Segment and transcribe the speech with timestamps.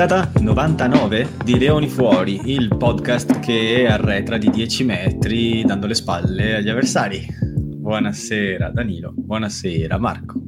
[0.00, 6.54] Puntata 99 di Leoni Fuori, il podcast che arretra di 10 metri dando le spalle
[6.54, 7.22] agli avversari.
[7.42, 10.40] Buonasera Danilo, buonasera Marco.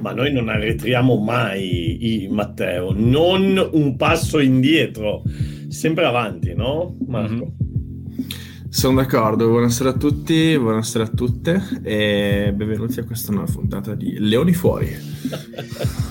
[0.00, 5.22] Ma noi non arretriamo mai, Matteo, non un passo indietro,
[5.68, 7.32] sempre avanti, no Marco?
[7.34, 8.26] Mm-hmm.
[8.68, 14.18] Sono d'accordo, buonasera a tutti, buonasera a tutte e benvenuti a questa nuova puntata di
[14.18, 14.88] Leoni Fuori.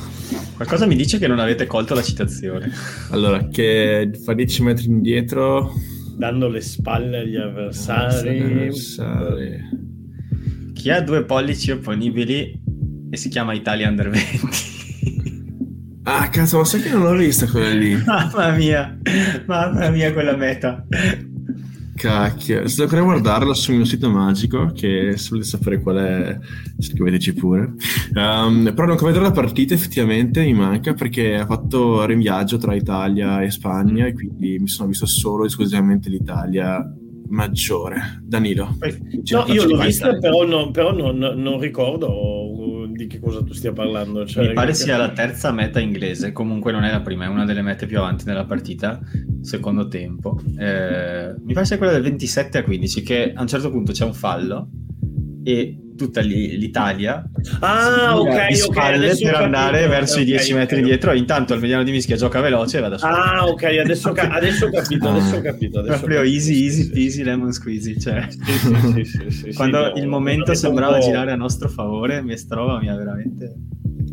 [0.62, 2.72] Qualcosa mi dice che non avete colto la citazione.
[3.10, 5.74] Allora, che fa 10 metri indietro...
[6.16, 8.40] Dando le spalle agli avversari.
[8.42, 9.60] avversari.
[10.74, 12.62] Chi ha due pollici opponibili
[13.10, 14.40] e si chiama Italia Under 20.
[16.04, 17.96] Ah, cazzo, ma sai che non l'ho vista quella lì?
[18.05, 19.00] mamma mia,
[19.48, 20.85] mamma mia, quella meta.
[22.02, 26.40] Cacchio, se dovrei guardarlo sul mio sito magico, che se volete sapere qual è,
[26.80, 27.74] scriveteci pure.
[28.16, 32.74] Um, però non vedere la partita effettivamente mi manca perché ha fatto in viaggio tra
[32.74, 36.84] Italia e Spagna e quindi mi sono visto solo esclusivamente l'Italia
[37.29, 38.20] maggiore.
[38.24, 38.77] Danilo.
[39.32, 42.10] No, io l'ho vista, però, no, però non, non ricordo
[43.02, 44.26] di che cosa tu stia parlando.
[44.26, 47.46] Cioè, Mi pare sia la terza meta inglese, comunque non è la prima, è una
[47.46, 48.99] delle mete più avanti nella partita,
[49.41, 50.40] secondo tempo.
[50.57, 54.05] Eh, mi pare sia quella del 27 a 15, che a un certo punto c'è
[54.05, 54.70] un fallo
[55.44, 57.24] e tutta l'Italia.
[57.60, 60.88] Ah, ok, di spalle okay, per andare verso okay, i 10 metri okay.
[60.88, 61.13] dietro.
[61.13, 64.29] Intanto il mediano di mischia gioca veloce e va da solo ah ok adesso, ca-
[64.29, 66.35] adesso ho capito adesso ho capito adesso proprio capito.
[66.35, 71.35] easy easy peasy lemon squeezy cioè, sì, sì, sì, quando il momento sembrava girare a
[71.35, 73.53] nostro favore mi trova mi ha veramente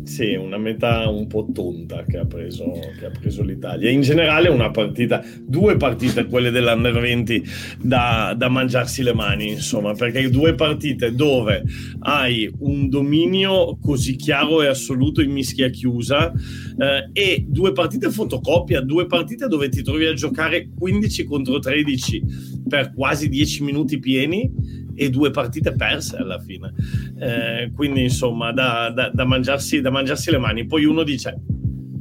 [0.09, 2.65] sì, una metà un po' tonta che ha, preso,
[2.97, 3.91] che ha preso l'Italia.
[3.91, 7.43] In generale una partita, due partite, quelle dell'Under 20,
[7.79, 11.63] da, da, mangiarsi le mani, insomma, perché due partite dove
[11.99, 18.81] hai un dominio così chiaro e assoluto in mischia chiusa eh, e due partite fotocopia,
[18.81, 22.23] due partite dove ti trovi a giocare 15 contro 13
[22.67, 26.73] per quasi 10 minuti pieni e due partite perse alla fine.
[27.17, 30.65] Eh, quindi insomma da, da, da, mangiarsi, da mangiarsi le mani.
[30.65, 31.41] Poi uno dice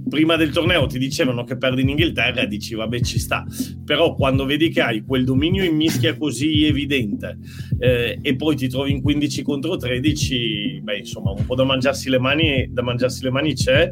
[0.08, 3.44] prima del torneo ti dicevano che perdi in Inghilterra e dici vabbè ci sta,
[3.84, 7.38] però quando vedi che hai quel dominio in mischia così evidente
[7.78, 12.08] eh, e poi ti trovi in 15 contro 13, beh insomma un po' da mangiarsi
[12.08, 13.90] le mani, da mangiarsi le mani c'è,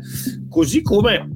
[0.48, 1.28] così come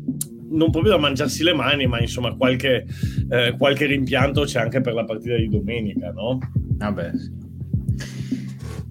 [0.51, 2.87] non proprio da mangiarsi le mani, ma insomma qualche,
[3.29, 6.39] eh, qualche rimpianto c'è anche per la partita di domenica, no?
[6.77, 7.11] Vabbè,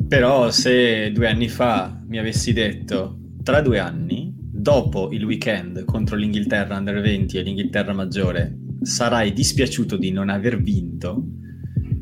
[0.10, 6.16] però se due anni fa mi avessi detto, tra due anni, dopo il weekend contro
[6.16, 11.24] l'Inghilterra Under 20 e l'Inghilterra Maggiore, sarai dispiaciuto di non aver vinto,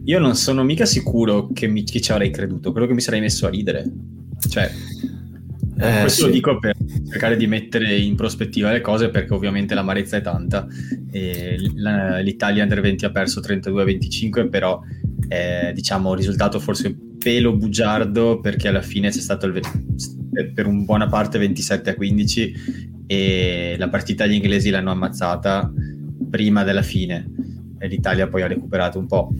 [0.05, 3.19] io non sono mica sicuro che, mi, che ci avrei creduto, quello che mi sarei
[3.19, 3.83] messo a ridere.
[4.39, 4.71] Cioè,
[5.79, 6.27] eh, questo sì.
[6.27, 6.75] lo dico per
[7.09, 10.65] cercare di mettere in prospettiva le cose perché ovviamente l'amarezza è tanta.
[11.11, 14.81] L'Italia Under 20 ha perso 32-25, però
[15.27, 19.59] è diciamo, un risultato forse pelo bugiardo perché alla fine c'è stato il,
[20.53, 22.53] per un buona parte 27 a 15
[23.07, 25.71] e la partita gli inglesi l'hanno ammazzata
[26.29, 27.29] prima della fine
[27.79, 29.31] e l'Italia poi ha recuperato un po'.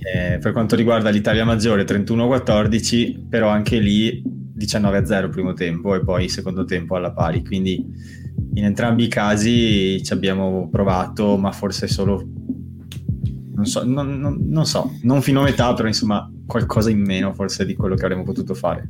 [0.00, 4.22] Eh, per quanto riguarda l'Italia maggiore 31-14, però anche lì
[4.56, 7.84] 19-0 il primo tempo e poi secondo tempo alla pari, quindi
[8.54, 12.26] in entrambi i casi ci abbiamo provato, ma forse solo
[13.58, 17.34] non so, non, non, non so, non fino a metà, però insomma qualcosa in meno
[17.34, 18.88] forse di quello che avremmo potuto fare.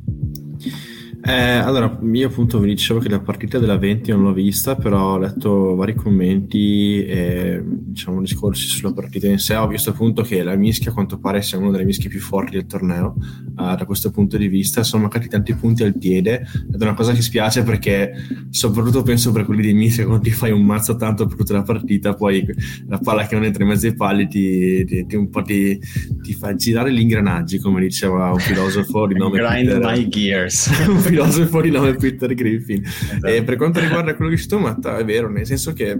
[1.21, 5.13] Eh, allora, io appunto vi dicevo che la partita della 20 non l'ho vista, però
[5.13, 9.55] ho letto vari commenti e diciamo discorsi sulla partita in sé.
[9.55, 12.51] Ho visto appunto che la mischia a quanto pare sia una delle mischie più forti
[12.51, 14.83] del torneo uh, da questo punto di vista.
[14.83, 18.13] Sono mancati tanti punti al piede ed è una cosa che spiace perché
[18.49, 21.63] soprattutto penso per quelli di mischia quando ti fai un mazzo tanto per tutta la
[21.63, 22.45] partita, poi
[22.87, 25.77] la palla che non entra in mezzo ai pali ti, ti, ti un po' ti,
[26.21, 29.79] ti, fa girare gli ingranaggi, come diceva un filosofo di nome Grind Peter.
[29.79, 30.69] my gears.
[31.09, 32.83] filosofo di nome Peter Griffin.
[32.83, 33.27] Esatto.
[33.27, 35.99] E per quanto riguarda quello che ci Matta, è vero, nel senso che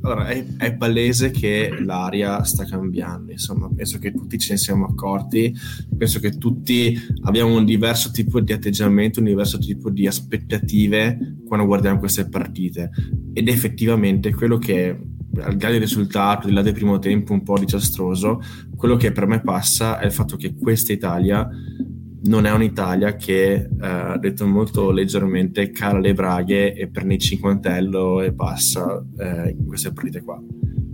[0.00, 4.86] allora, è, è, palese che l'aria sta cambiando, insomma, penso che tutti ce ne siamo
[4.86, 5.52] accorti,
[5.96, 11.66] penso che tutti abbiamo un diverso tipo di atteggiamento, un diverso tipo di aspettative quando
[11.66, 12.90] guardiamo queste partite
[13.32, 14.96] ed effettivamente quello che
[15.40, 18.40] al di là del risultato, al di là del primo tempo un po' disastroso,
[18.76, 21.48] quello che per me passa è il fatto che questa Italia
[22.24, 28.22] non è un'Italia che, eh, detto molto leggermente, cala le braghe e prende il cinquantello
[28.22, 30.40] e passa eh, in queste partite qua.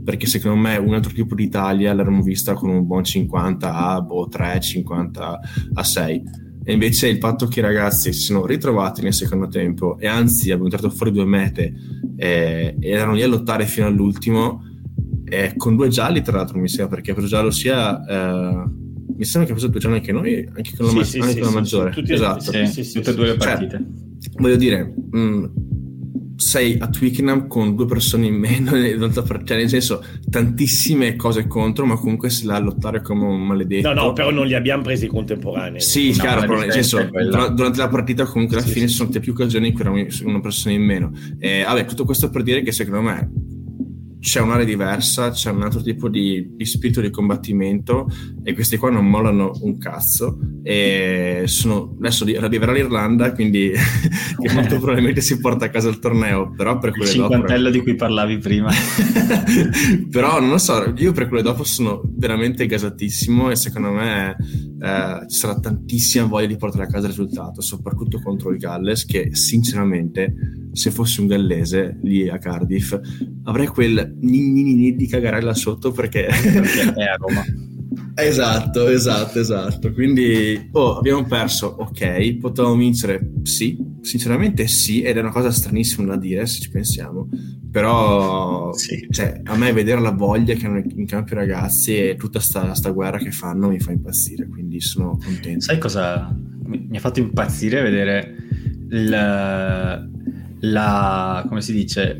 [0.05, 4.01] Perché secondo me un altro tipo di Italia l'avremmo vista con un buon 50 a
[4.03, 5.41] boh, 3, 50
[5.73, 6.23] a 6.
[6.67, 10.51] E invece il fatto che i ragazzi si sono ritrovati nel secondo tempo e anzi
[10.51, 11.73] abbiamo tirato fuori due mete
[12.17, 14.63] eh, e erano lì a lottare fino all'ultimo,
[15.25, 18.73] eh, con due gialli tra l'altro mi sembra, perché preso giallo sia...
[19.17, 21.19] Mi sembra che ha preso due gialli anche noi, anche con la, Sì, ma- sì,
[21.19, 21.93] anche sì, con la sì, maggiore.
[21.93, 22.53] sì, tutti- esatto.
[22.53, 23.37] Sì, sì, sì, tutte e sì, due le sì.
[23.39, 23.85] partite.
[24.39, 25.45] Voglio dire, mh,
[26.37, 31.95] sei a Twickenham con due persone in meno, cioè nel senso tantissime cose contro, ma
[31.97, 33.93] comunque sei là a lottare come un maledetto.
[33.93, 35.81] No, no, però non li abbiamo presi contemporanei.
[35.81, 37.09] Sì, No, chiaro, la però nel senso,
[37.55, 38.91] durante la partita comunque alla Sì, fine sì.
[38.93, 41.13] ci sono state più occasioni in cui era un- una persona in meno.
[41.39, 43.31] Eh, vabbè, tutto questo per dire che secondo me
[44.25, 48.09] c'è un'area diversa, c'è un altro tipo di, di spirito di combattimento
[48.43, 53.71] e questi qua non mollano un cazzo e sono, adesso arriverà l'Irlanda quindi
[54.41, 57.69] che molto probabilmente si porta a casa il torneo però per Il quelle dopo cinquantello
[57.69, 58.71] di cui parlavi prima.
[60.11, 64.37] però non lo so, io per quelle dopo sono veramente gasatissimo e secondo me
[64.81, 69.05] eh, ci sarà tantissima voglia di portare a casa il risultato, soprattutto contro il Galles
[69.05, 70.35] che sinceramente
[70.73, 72.99] se fossi un gallese lì a Cardiff
[73.45, 76.29] avrei quel ni ni ni ni di cagare là sotto perché...
[76.29, 77.45] perché è a Roma.
[78.17, 79.93] esatto, esatto, esatto.
[79.93, 86.07] Quindi oh, abbiamo perso, ok, potevamo vincere, sì, sinceramente sì, ed è una cosa stranissima
[86.07, 87.29] da dire se ci pensiamo,
[87.71, 89.07] però Sì.
[89.11, 92.73] cioè, a me vedere la voglia che hanno in campo i ragazzi e tutta sta,
[92.75, 95.61] sta guerra che fanno mi fa impazzire, quindi sono contento.
[95.65, 96.35] Sai cosa
[96.67, 98.37] mi mi ha fatto impazzire vedere
[98.89, 100.03] la,
[100.61, 102.17] la- come si dice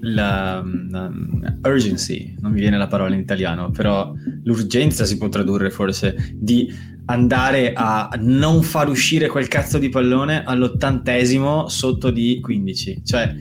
[0.00, 4.12] la, um, urgency, non mi viene la parola in italiano, però
[4.44, 6.72] l'urgenza si può tradurre forse di
[7.06, 13.34] andare a non far uscire quel cazzo di pallone all'ottantesimo sotto di 15, cioè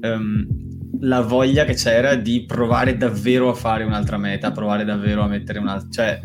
[0.00, 0.46] ehm,
[1.00, 5.58] la voglia che c'era di provare davvero a fare un'altra meta, provare davvero a mettere
[5.58, 6.20] un'altra, cioè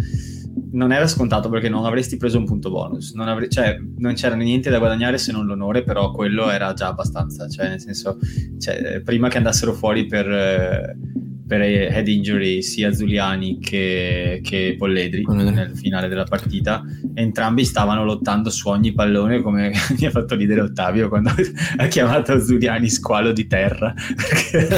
[0.71, 4.35] non era scontato perché non avresti preso un punto bonus, non, avre- cioè, non c'era
[4.35, 8.17] niente da guadagnare se non l'onore, però quello era già abbastanza, cioè nel senso,
[8.59, 10.97] cioè, prima che andassero fuori per, eh,
[11.51, 16.81] per head injury sia Zuliani che, che Polledri nel finale della partita,
[17.13, 21.29] entrambi stavano lottando su ogni pallone come mi ha fatto ridere Ottavio quando
[21.75, 24.69] ha chiamato Zuliani squalo di terra, perché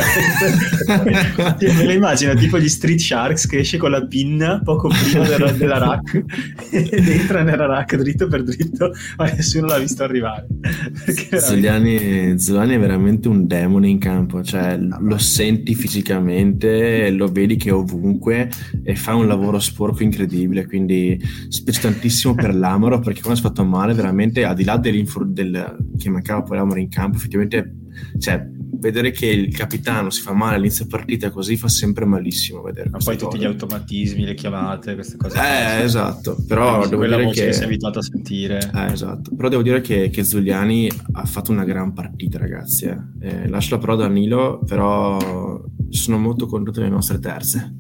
[1.78, 5.52] me lo immagino tipo gli Street Sharks che esce con la pinna poco prima della,
[5.52, 6.24] della rack
[6.72, 10.48] ed entra nella rack dritto per dritto ma nessuno l'ha visto arrivare.
[10.50, 16.63] Veramente- Zuliani, Zuliani è veramente un demone in campo, cioè lo senti fisicamente,
[17.12, 18.50] lo vedi che è ovunque
[18.84, 21.20] e fa un lavoro sporco incredibile, quindi
[21.50, 25.76] specie tantissimo per l'Amaro perché quando si è fatto male veramente al di là del,
[25.98, 27.76] che mancava poi l'Amaro in campo, effettivamente
[28.20, 28.44] cioè,
[28.80, 32.98] vedere che il capitano si fa male all'inizio partita così fa sempre malissimo vedere ma
[32.98, 33.52] poi tutti gli cose.
[33.52, 37.46] automatismi le chiamate queste cose Eh, esatto, però devo quella dire che...
[37.46, 41.52] che sei abituato a sentire Eh, esatto, però devo dire che, che Zuliani ha fatto
[41.52, 42.86] una gran partita, ragazzi.
[42.86, 42.98] Eh.
[43.22, 45.62] Eh, lascio la parola a Danilo, però
[45.94, 47.76] sono molto contento delle nostre terze.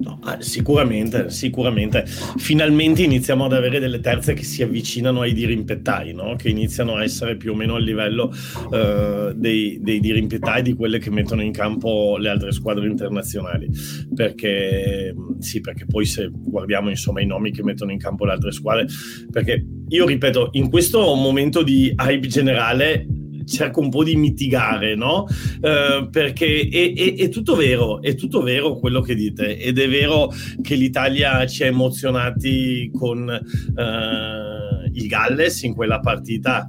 [0.00, 2.04] No, ah, sicuramente, sicuramente.
[2.06, 6.36] Finalmente iniziamo ad avere delle terze che si avvicinano ai dirimpettai, no?
[6.36, 8.32] che iniziano a essere più o meno al livello
[8.72, 13.68] eh, dei, dei dirimpettai di quelle che mettono in campo le altre squadre internazionali.
[14.14, 18.52] Perché sì, perché poi se guardiamo insomma i nomi che mettono in campo le altre
[18.52, 18.86] squadre,
[19.30, 23.06] perché io ripeto, in questo momento di hype generale
[23.50, 25.26] cerco un po' di mitigare, no?
[25.60, 29.88] Eh, perché è, è- è tutto vero, è tutto vero quello che dite, ed è
[29.88, 36.68] vero che l'Italia ci ha emozionati con eh, il Galles in quella partita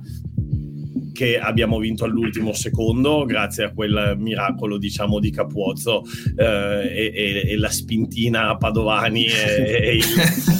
[1.13, 6.03] che abbiamo vinto all'ultimo secondo grazie a quel miracolo diciamo di Capuozzo
[6.37, 10.03] eh, e, e- e la spintina a Padovani e, il-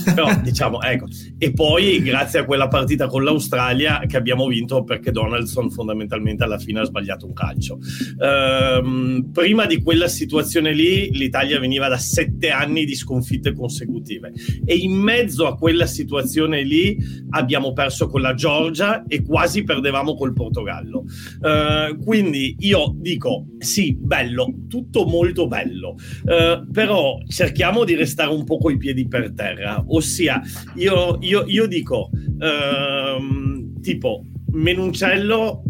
[0.13, 1.07] però diciamo ecco.
[1.37, 6.57] E poi grazie a quella partita con l'Australia che abbiamo vinto perché Donaldson fondamentalmente alla
[6.57, 7.79] fine ha sbagliato un calcio.
[8.19, 14.31] Ehm, prima di quella situazione lì l'Italia veniva da sette anni di sconfitte consecutive.
[14.65, 16.97] E in mezzo a quella situazione lì
[17.31, 21.03] abbiamo perso con la Georgia e quasi perdevamo col Portogallo.
[21.41, 25.95] Eh, quindi io dico sì bello tutto molto bello.
[26.25, 30.41] Eh, però cerchiamo di restare un po' coi piedi per terra ossia
[30.75, 35.63] io, io- io dico ehm, tipo Menuncello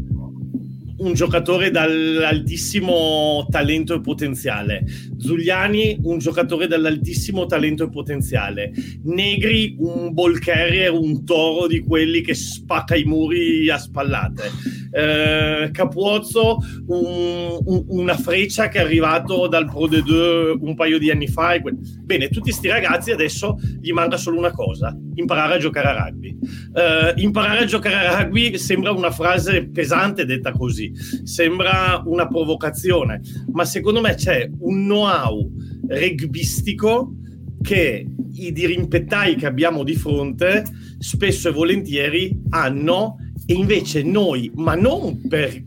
[1.02, 4.86] un giocatore dall'altissimo talento e potenziale.
[5.18, 8.72] Zuliani, un giocatore dall'altissimo talento e potenziale.
[9.04, 14.44] Negri, un ball carrier, un toro di quelli che spacca i muri a spallate.
[14.92, 16.58] Eh, Capuozzo
[16.88, 21.28] un, un, una freccia che è arrivato dal Pro de Deux un paio di anni
[21.28, 21.60] fa.
[22.04, 26.38] Bene, tutti questi ragazzi adesso gli manca solo una cosa, imparare a giocare a rugby.
[26.74, 30.92] Eh, imparare a giocare a rugby sembra una frase pesante detta così,
[31.24, 33.22] sembra una provocazione,
[33.52, 35.50] ma secondo me c'è un know-how
[35.88, 37.16] rugbyistico
[37.62, 40.64] che i dirimpettai che abbiamo di fronte
[40.98, 43.18] spesso e volentieri hanno
[43.52, 45.62] e invece noi, ma non per,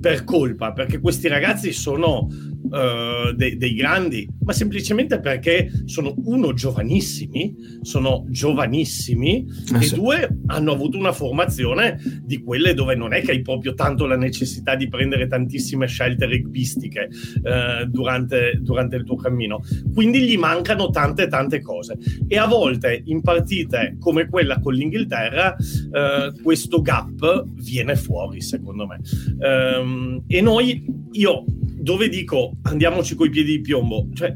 [0.00, 2.26] per colpa, perché questi ragazzi sono
[2.70, 9.94] uh, dei, dei, grandi, ma semplicemente perché sono uno giovanissimi, sono giovanissimi ah, e sì.
[9.94, 14.16] due hanno avuto una formazione di quelle dove non è che hai proprio tanto la
[14.16, 17.08] necessità di prendere tantissime scelte rugbyistiche
[17.42, 19.60] uh, durante, durante il tuo cammino.
[19.94, 21.96] Quindi gli mancano tante tante cose
[22.26, 28.86] e a volte in partite come quella con l'Inghilterra uh, questo gap viene fuori secondo
[28.86, 29.00] me.
[29.38, 31.44] Um, e noi, io
[31.78, 34.34] dove dico andiamoci coi piedi di piombo, cioè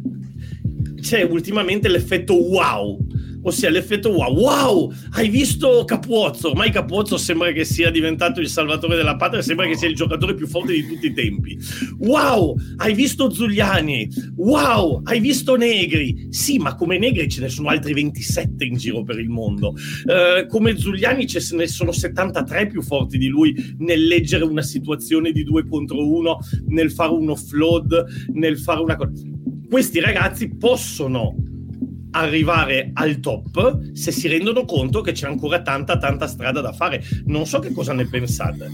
[1.01, 2.99] c'è ultimamente l'effetto wow
[3.43, 4.31] ossia l'effetto wow.
[4.33, 6.51] Wow, hai visto Capuozzo?
[6.51, 10.35] Ormai Capuozzo sembra che sia diventato il salvatore della patria, sembra che sia il giocatore
[10.35, 11.59] più forte di tutti i tempi.
[11.99, 14.09] Wow, hai visto Zugliani?
[14.37, 16.29] Wow, hai visto Negri?
[16.31, 19.75] Sì, ma come Negri ce ne sono altri 27 in giro per il mondo.
[20.05, 25.33] Uh, come Zugliani ce ne sono 73 più forti di lui nel leggere una situazione
[25.33, 29.13] di due contro uno, nel fare uno flood, nel fare una cosa.
[29.69, 31.35] Questi ragazzi possono
[32.13, 37.03] arrivare al top se si rendono conto che c'è ancora tanta tanta strada da fare.
[37.27, 38.71] Non so che cosa ne pensate.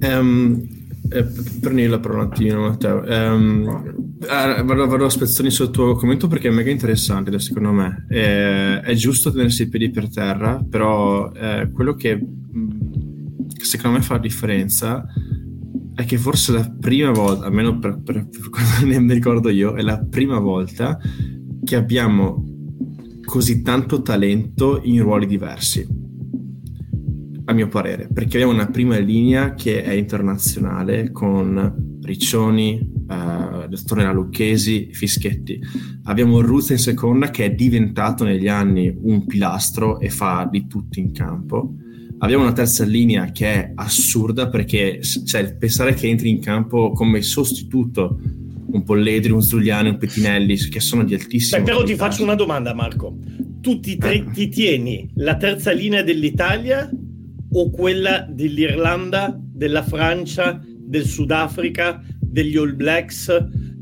[0.00, 1.26] Um, eh,
[1.60, 3.02] prendi la parola un attimo Matteo.
[3.06, 8.06] Um, eh, vado, vado, a spezzoni sul tuo commento perché è mega interessante secondo me.
[8.08, 12.18] Eh, è giusto tenersi i piedi per terra, però eh, quello che
[13.58, 15.04] secondo me fa la differenza
[15.94, 19.74] è che forse la prima volta, almeno per, per, per quando ne mi ricordo io,
[19.74, 20.98] è la prima volta
[21.64, 22.44] che abbiamo
[23.24, 25.86] così tanto talento in ruoli diversi,
[27.44, 34.12] a mio parere, perché abbiamo una prima linea che è internazionale con Riccioni, eh, tornerà
[34.12, 35.60] Lucchesi, Fischetti.
[36.04, 40.98] Abbiamo Ruth in seconda che è diventato negli anni un pilastro e fa di tutto
[40.98, 41.74] in campo.
[42.18, 47.22] Abbiamo una terza linea che è assurda perché cioè, pensare che entri in campo come
[47.22, 48.18] sostituto
[48.72, 51.58] un Polledri, un Zuliani, un Pettinelli, che sono di altissimo.
[51.58, 52.04] Beh, però qualità.
[52.04, 53.16] ti faccio una domanda, Marco.
[53.60, 54.30] Tu ti, tre, eh.
[54.32, 56.90] ti tieni la terza linea dell'Italia
[57.54, 63.28] o quella dell'Irlanda, della Francia, del Sudafrica, degli All Blacks,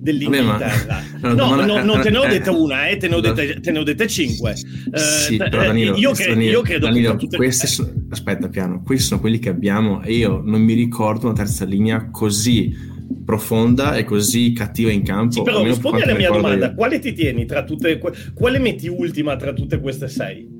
[0.00, 1.02] dell'Inghilterra.
[1.20, 1.54] Vabbè, ma...
[1.56, 3.78] no, no, non te ne ho detta una, eh, te, ne ho dette, te ne
[3.78, 4.52] ho dette cinque.
[4.52, 7.70] Eh, sì, però Danilo, io, cre- Danilo, io credo Danilo, che questi le...
[7.70, 7.92] sono...
[8.10, 12.08] aspetta piano, questi sono quelli che abbiamo e io non mi ricordo una terza linea
[12.10, 12.74] così
[13.30, 15.32] profonda e così cattiva in campo.
[15.32, 16.74] Sì, però rispondi alla mia domanda, io.
[16.74, 18.00] quale ti tieni tra tutte,
[18.34, 20.58] quale metti ultima tra tutte queste sei?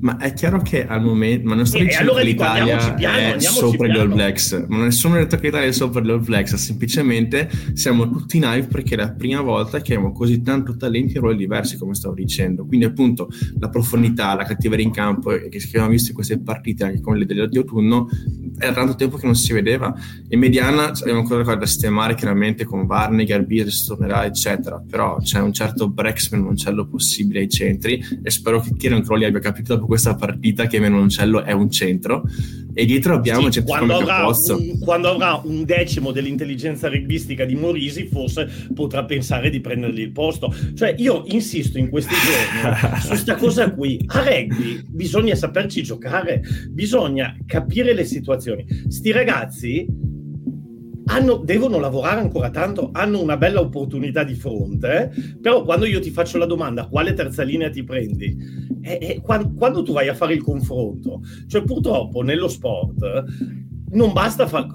[0.00, 3.40] Ma è chiaro che al momento, ma non sto dicendo allora che l'Italia piano, è
[3.40, 3.92] sopra piano.
[3.92, 7.48] gli All Blacks, ma nessuno ha detto che l'Italia è sopra gli All Blacks, semplicemente
[7.72, 11.20] siamo tutti in hype perché è la prima volta che abbiamo così tanto talento in
[11.20, 12.66] ruoli diversi, come stavo dicendo.
[12.66, 17.00] Quindi appunto la profondità, la cattiveria in campo che, abbiamo visto in queste partite, anche
[17.00, 18.08] come le di autunno,
[18.58, 19.94] era tanto tempo che non si vedeva.
[20.28, 25.52] In mediana abbiamo ancora da sistemare chiaramente con Varney, Garbir, tornerà, eccetera, però c'è un
[25.52, 26.54] certo Brexman
[26.88, 31.42] possibile ai centri e spero che Kieran Crowley abbia capito dopo questa partita che Menoncello
[31.42, 32.24] è un centro
[32.74, 38.06] e dietro abbiamo sì, quando, avrà un, quando avrà un decimo dell'intelligenza rugbistica di Morisi
[38.06, 40.54] forse potrà pensare di prendergli il posto.
[40.74, 44.02] Cioè io insisto in questi giorni su questa cosa qui.
[44.06, 48.66] A rugby bisogna saperci giocare bisogna capire le situazioni.
[48.88, 49.86] Sti ragazzi
[51.14, 56.10] hanno, devono lavorare ancora tanto, hanno una bella opportunità di fronte, però quando io ti
[56.10, 58.36] faccio la domanda quale terza linea ti prendi,
[58.80, 63.24] è, è quando, quando, tu vai a fare il confronto, cioè purtroppo nello sport
[63.90, 64.66] non basta fare,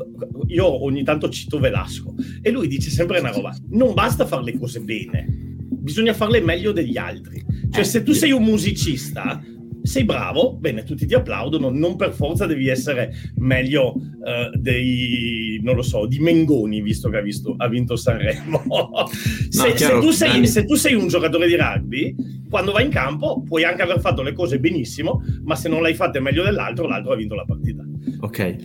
[0.48, 4.58] io ogni tanto cito Velasco e lui dice sempre una roba, non basta fare le
[4.58, 9.44] cose bene, bisogna farle meglio degli altri, cioè se tu sei un musicista
[9.90, 15.74] sei bravo, bene, tutti ti applaudono, non per forza devi essere meglio uh, dei, non
[15.74, 18.62] lo so, di Mengoni, visto che ha, visto, ha vinto Sanremo.
[19.50, 22.16] se, no, chiaro, se, tu sei, se, tu sei, un giocatore di rugby,
[22.48, 25.96] quando vai in campo puoi anche aver fatto le cose benissimo, ma se non l'hai
[25.96, 27.84] fatte meglio dell'altro, l'altro ha vinto la partita.
[28.20, 28.58] Ok,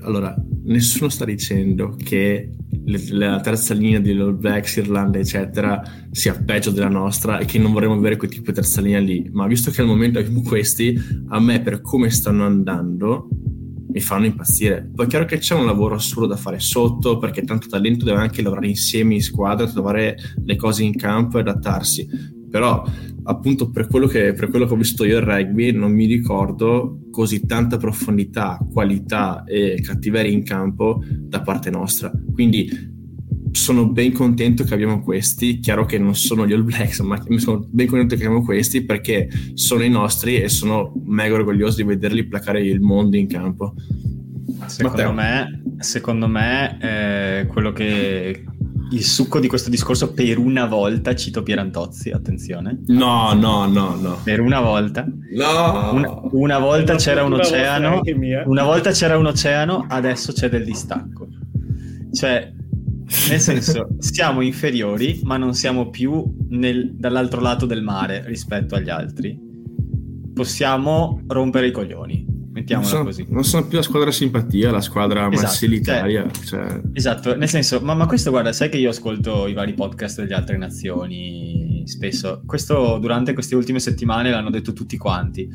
[0.00, 0.34] allora,
[0.64, 2.50] nessuno sta dicendo che
[2.84, 7.72] la terza linea di All Blacks, Irlanda, eccetera, sia peggio della nostra e che non
[7.72, 9.28] vorremmo avere quel tipo di terza linea lì.
[9.32, 10.98] Ma visto che al momento abbiamo questi,
[11.28, 13.28] a me per come stanno andando,
[13.92, 14.90] mi fanno impazzire.
[14.94, 18.18] Poi è chiaro che c'è un lavoro assurdo da fare sotto, perché tanto talento deve
[18.18, 22.40] anche lavorare insieme in squadra, trovare le cose in campo e adattarsi.
[22.52, 22.84] Però,
[23.22, 26.98] appunto, per quello che, per quello che ho visto io il rugby, non mi ricordo
[27.10, 32.12] così tanta profondità, qualità e cattiveria in campo da parte nostra.
[32.34, 32.90] Quindi
[33.52, 35.60] sono ben contento che abbiamo questi.
[35.60, 39.30] Chiaro che non sono gli All Blacks, ma sono ben contento che abbiamo questi perché
[39.54, 43.74] sono i nostri e sono mega orgoglioso di vederli placare il mondo in campo.
[44.66, 48.44] Secondo me, secondo me eh, quello che
[48.92, 52.80] il succo di questo discorso per una volta cito Pierantozzi, attenzione.
[52.86, 54.18] No, no, no, no.
[54.22, 55.06] Per una volta.
[55.34, 55.92] No.
[55.92, 58.00] Una, una volta c'era un oceano,
[58.46, 61.28] una volta c'era un oceano, adesso c'è del distacco.
[62.12, 62.52] Cioè,
[63.28, 68.90] nel senso, siamo inferiori, ma non siamo più nel, dall'altro lato del mare rispetto agli
[68.90, 69.38] altri.
[70.34, 72.31] Possiamo rompere i coglioni.
[72.52, 73.26] Mettiamola non sono, così.
[73.28, 76.30] Non sono più la squadra simpatia, la squadra Esatto, marsilitaria.
[76.30, 79.72] cioè- Cioè, Esatto, nel senso, ma, ma questo guarda, sai che io ascolto i vari
[79.72, 82.42] podcast delle altre nazioni spesso.
[82.46, 85.48] Questo durante queste ultime settimane l'hanno detto tutti quanti.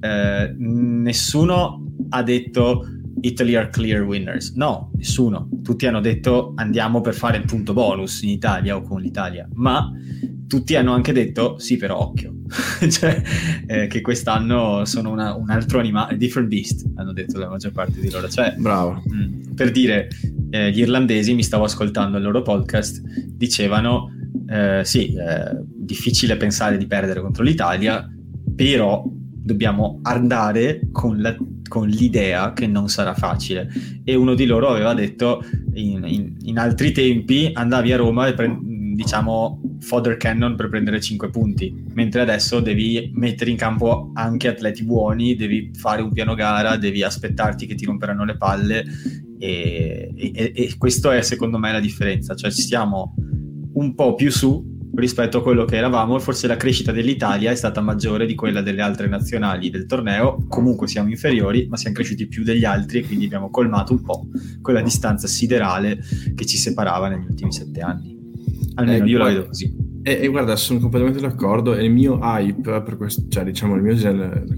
[0.00, 2.84] Eh, nessuno ha detto
[3.22, 4.52] Italy are clear winners.
[4.54, 5.48] No, nessuno.
[5.62, 9.90] Tutti hanno detto andiamo per fare il punto bonus in Italia o con l'Italia, ma
[10.46, 12.34] tutti hanno anche detto sì, però occhio.
[12.90, 13.22] cioè,
[13.66, 18.00] eh, che quest'anno sono una- un altro animale, different beast, hanno detto la maggior parte
[18.00, 18.28] di loro.
[18.28, 19.00] Cioè, bravo.
[19.12, 20.08] Mm, per dire,
[20.50, 24.08] eh, gli irlandesi, mi stavo ascoltando il loro podcast, dicevano,
[24.48, 28.08] eh, sì, eh, difficile pensare di perdere contro l'Italia,
[28.56, 31.36] però dobbiamo andare con, la-
[31.70, 33.70] con l'idea che non sarà facile.
[34.02, 38.34] E uno di loro aveva detto, in, in- in altri tempi andavi a Roma e
[38.34, 44.48] pre- diciamo fodder cannon per prendere 5 punti, mentre adesso devi mettere in campo anche
[44.48, 48.84] atleti buoni, devi fare un piano gara, devi aspettarti che ti romperanno le palle
[49.38, 53.14] e, e, e questo è secondo me la differenza, cioè stiamo
[53.74, 57.54] un po' più su rispetto a quello che eravamo e forse la crescita dell'Italia è
[57.54, 62.26] stata maggiore di quella delle altre nazionali del torneo, comunque siamo inferiori ma siamo cresciuti
[62.28, 64.28] più degli altri e quindi abbiamo colmato un po'
[64.62, 65.98] quella distanza siderale
[66.34, 68.16] che ci separava negli ultimi sette anni.
[68.74, 69.88] Almeno Eh, io la guarda- vedo così.
[70.02, 71.74] E, e guarda, sono completamente d'accordo.
[71.74, 73.94] E il mio hype per questo, cioè, diciamo, il mio.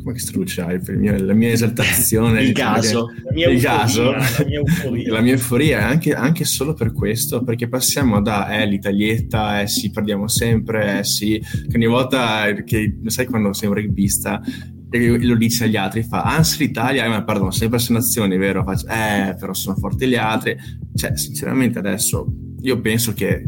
[0.03, 0.93] Come si traduce hype?
[0.93, 2.43] Il mio- la mia esaltazione.
[2.43, 3.07] Il diciamo, gaso.
[3.25, 4.11] La mia il euforia, gaso.
[4.13, 5.13] la mia euforia.
[5.13, 9.67] La mia euforia è anche, anche solo per questo, perché passiamo da eh, l'italietta, eh
[9.67, 14.41] sì, perdiamo sempre, eh sì, che ogni volta che sai quando sei un rugbista
[14.95, 18.37] e lo dice agli altri, fa, ah sì l'Italia, eh, ma perdono sempre queste nazioni,
[18.37, 18.63] vero?
[18.63, 20.55] Faccio, eh, però sono forti gli altri.
[20.95, 22.27] Cioè, sinceramente adesso
[22.61, 23.43] io penso che,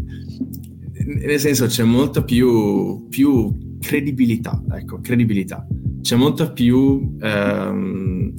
[1.07, 5.67] nel senso, c'è molta più, più credibilità, ecco, credibilità.
[6.01, 7.17] C'è molta più...
[7.21, 8.35] ehm,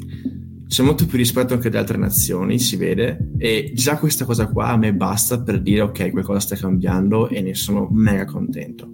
[0.67, 4.69] c'è molto più rispetto anche ad altre nazioni, si vede, e già questa cosa qua
[4.69, 8.91] a me basta per dire ok, qualcosa sta cambiando e ne sono mega contento.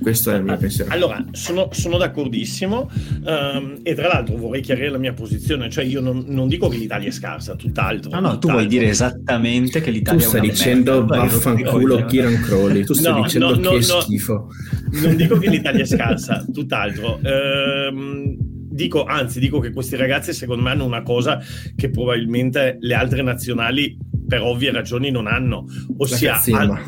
[0.00, 0.90] Questo è il mio pensiero.
[0.90, 2.90] Allora, sono, sono d'accordissimo
[3.24, 6.76] ehm, e tra l'altro vorrei chiarire la mia posizione, cioè io non, non dico che
[6.76, 8.10] l'Italia è scarsa, tutt'altro.
[8.10, 8.52] No, no, tu tutt'altro.
[8.52, 11.16] vuoi dire esattamente che tu l'Italia stai è una dicendo merda.
[11.16, 14.48] vaffanculo Kieran Crowley, tu stai No, dicendo no, che no, è schifo.
[15.02, 17.20] Non dico che l'Italia è scarsa, tutt'altro.
[17.22, 21.40] Ehm, dico, anzi, dico che questi ragazzi secondo me hanno una cosa
[21.76, 25.66] che probabilmente le altre nazionali per ovvie ragioni non hanno,
[25.98, 26.80] ossia cazzimma.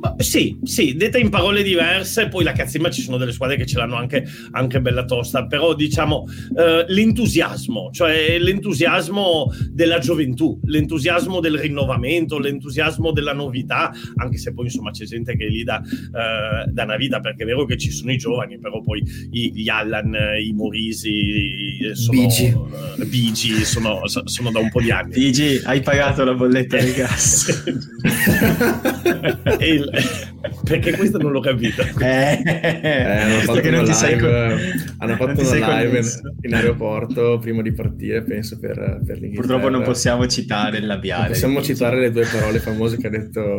[0.00, 3.66] Ma sì, sì, detta in parole diverse, poi la cazzimma ci sono delle squadre che
[3.66, 6.24] ce l'hanno anche, anche bella tosta, però diciamo
[6.56, 14.66] eh, l'entusiasmo, cioè l'entusiasmo della gioventù, l'entusiasmo del rinnovamento, l'entusiasmo della novità, anche se poi
[14.66, 17.90] insomma c'è gente che lì da, eh, da una vita, perché è vero che ci
[17.90, 22.44] sono i giovani, però poi i- gli Allan, i Morisi, eh, sono, Bigi.
[22.44, 25.12] eh, Bigi sono, so- sono da un po' di anni.
[25.12, 27.64] Digi, hai pagato la bolletta del gas.
[29.58, 31.82] E il- perché questo non l'ho capito.
[32.00, 35.80] eh, Eh, hanno visto fatto che una non ti sei con- hanno non fatto una
[35.82, 36.06] live in,
[36.42, 39.40] in aeroporto prima di partire, penso, per, per l'Inghilterra.
[39.40, 41.28] Purtroppo non possiamo citare il Non labiale.
[41.28, 41.74] possiamo Digi.
[41.74, 43.56] citare le due parole famose che ha detto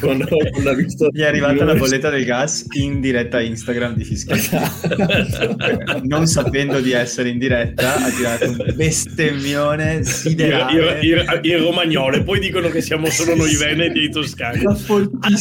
[0.00, 4.04] quando, quando ha visto Gli è arrivata la bolletta del gas in diretta Instagram di
[4.04, 4.40] Fischietti.
[4.56, 6.00] Esatto.
[6.04, 10.98] non sapendo di essere in diretta, ha tirato un bestemmione siderale.
[11.00, 14.60] il- il- il romagnolo, e poi dicono che siamo solo noi veneti e i toscani.
[14.60, 14.74] Era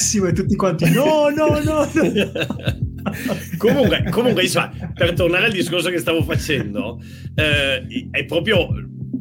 [0.06, 1.90] fortissimo e tutti quanti no, no, no.
[1.94, 2.32] no.
[3.58, 7.02] comunque, comunque, insomma, per tornare al discorso che stavo facendo,
[7.34, 8.68] eh, è proprio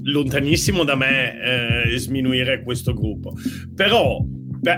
[0.02, 3.34] lontanissimo da me eh, sminuire questo gruppo.
[3.74, 4.24] Però,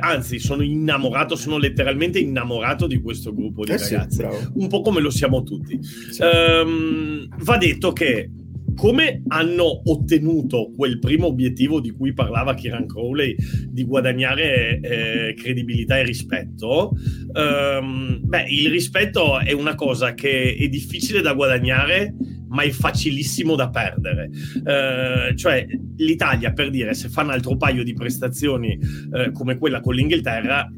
[0.00, 4.18] anzi, sono innamorato, sono letteralmente innamorato di questo gruppo di Eh sì, ragazzi.
[4.18, 4.38] bravo.
[4.54, 5.78] Un po' come lo siamo tutti.
[5.82, 6.22] Sì.
[6.22, 8.30] Ehm, va detto che
[8.76, 13.34] come hanno ottenuto quel primo obiettivo di cui parlava Kieran Crowley
[13.68, 16.92] di guadagnare eh, credibilità e rispetto?
[17.32, 22.14] Um, beh, il rispetto è una cosa che è difficile da guadagnare,
[22.48, 24.30] ma è facilissimo da perdere.
[24.56, 28.78] Uh, cioè, l'Italia, per dire, se fa un altro paio di prestazioni
[29.10, 30.70] uh, come quella con l'Inghilterra,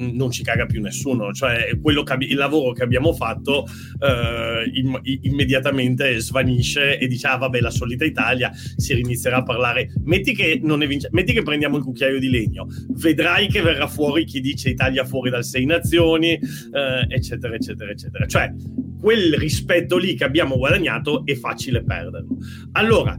[0.00, 3.66] non ci caga più nessuno, cioè che, il lavoro che abbiamo fatto
[4.00, 9.92] eh, im, immediatamente svanisce e dice ah vabbè la solita Italia, si inizierà a parlare,
[10.04, 14.40] metti che, vince- metti che prendiamo il cucchiaio di legno, vedrai che verrà fuori chi
[14.40, 18.26] dice Italia fuori dal Sei Nazioni, eh, eccetera, eccetera, eccetera.
[18.26, 18.52] Cioè
[19.00, 22.36] quel rispetto lì che abbiamo guadagnato è facile perderlo.
[22.72, 23.18] Allora,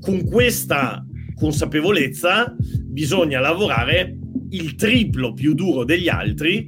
[0.00, 4.18] con questa consapevolezza bisogna lavorare
[4.50, 6.66] il triplo più duro degli altri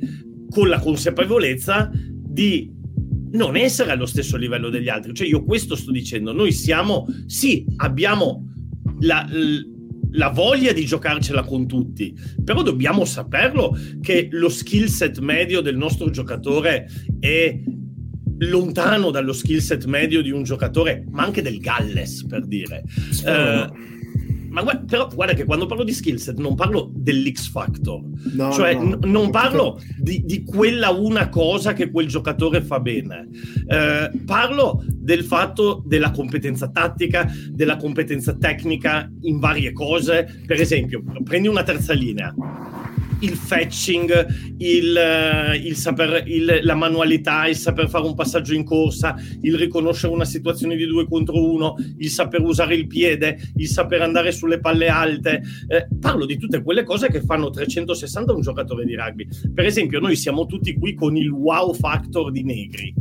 [0.48, 2.76] con la consapevolezza di
[3.30, 5.14] non essere allo stesso livello degli altri.
[5.14, 8.48] Cioè io questo sto dicendo, noi siamo, sì, abbiamo
[9.00, 9.28] la,
[10.12, 15.76] la voglia di giocarcela con tutti, però dobbiamo saperlo che lo skill set medio del
[15.76, 16.88] nostro giocatore
[17.20, 17.60] è
[18.40, 22.84] lontano dallo skill set medio di un giocatore, ma anche del Galles, per dire.
[23.10, 23.96] Sì, uh,
[24.50, 28.74] ma guarda, però guarda che quando parlo di skillset non parlo dell'X Factor, no, cioè
[28.74, 33.28] no, n- non parlo di, di, quella una cosa che quel giocatore fa bene,
[33.66, 40.42] eh, parlo del fatto della competenza tattica, della competenza tecnica in varie cose.
[40.46, 42.34] Per esempio, prendi una terza linea
[43.20, 48.64] il fetching, il, eh, il saper, il, la manualità, il saper fare un passaggio in
[48.64, 53.68] corsa, il riconoscere una situazione di due contro uno, il saper usare il piede, il
[53.68, 55.42] saper andare sulle palle alte.
[55.66, 59.26] Eh, parlo di tutte quelle cose che fanno 360 un giocatore di rugby.
[59.52, 62.94] Per esempio, noi siamo tutti qui con il wow factor di Negri.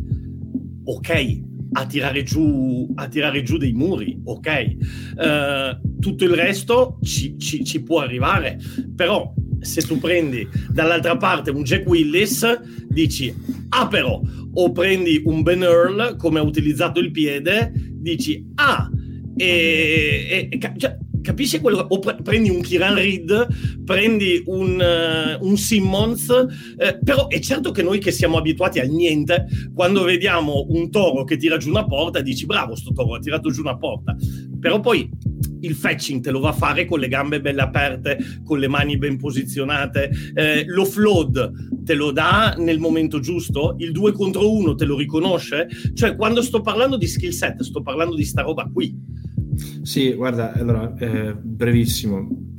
[0.86, 1.42] Ok,
[1.74, 4.76] a tirare giù, a tirare giù dei muri, ok?
[5.16, 8.58] Uh, tutto il resto ci, ci, ci può arrivare,
[8.96, 12.46] però se tu prendi dall'altra parte un Jack Willis,
[12.88, 13.34] dici,
[13.70, 14.22] ah però,
[14.54, 18.90] o prendi un Ben Earl, come ha utilizzato il piede, dici, ah,
[19.36, 21.86] e, e cioè, capisci quello?
[21.90, 26.30] O pre- prendi un Kiran Reed, prendi un, uh, un Simmons,
[26.78, 31.26] eh, però è certo che noi che siamo abituati al niente, quando vediamo un toro
[31.26, 34.16] che tira giù una porta, dici bravo sto toro, ha tirato giù una porta,
[34.58, 35.10] però poi
[35.62, 38.98] il fetching te lo va a fare con le gambe belle aperte, con le mani
[38.98, 44.86] ben posizionate, eh, l'offload te lo dà nel momento giusto, il 2 contro 1 te
[44.86, 49.07] lo riconosce, cioè quando sto parlando di skill set sto parlando di sta roba qui.
[49.82, 52.56] Sì, guarda, allora, eh, brevissimo.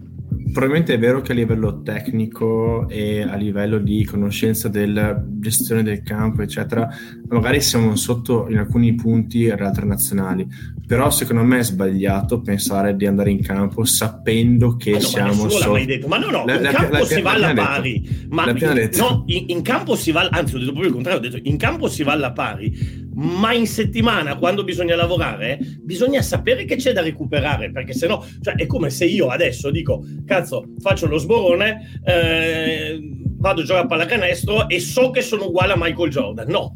[0.53, 6.03] Probabilmente è vero che a livello tecnico e a livello di conoscenza della gestione del
[6.03, 6.89] campo, eccetera,
[7.29, 10.47] magari siamo sotto in alcuni punti alle altre nazionali.
[10.87, 15.43] Però secondo me è sbagliato pensare di andare in campo sapendo che ah, no, siamo
[15.45, 16.09] ma sotto.
[16.09, 18.27] Ma no, no, la, in la, campo la, si va alla pari.
[18.31, 21.23] Ma in, no, in, in, campo si va, anzi, ho detto proprio il contrario, ho
[21.31, 26.65] detto in campo si va alla pari ma in settimana quando bisogna lavorare bisogna sapere
[26.65, 30.75] che c'è da recuperare perché se no cioè, è come se io adesso dico cazzo
[30.79, 33.01] faccio lo sborone eh,
[33.39, 36.75] vado a giocare a pallacanestro e so che sono uguale a Michael Jordan no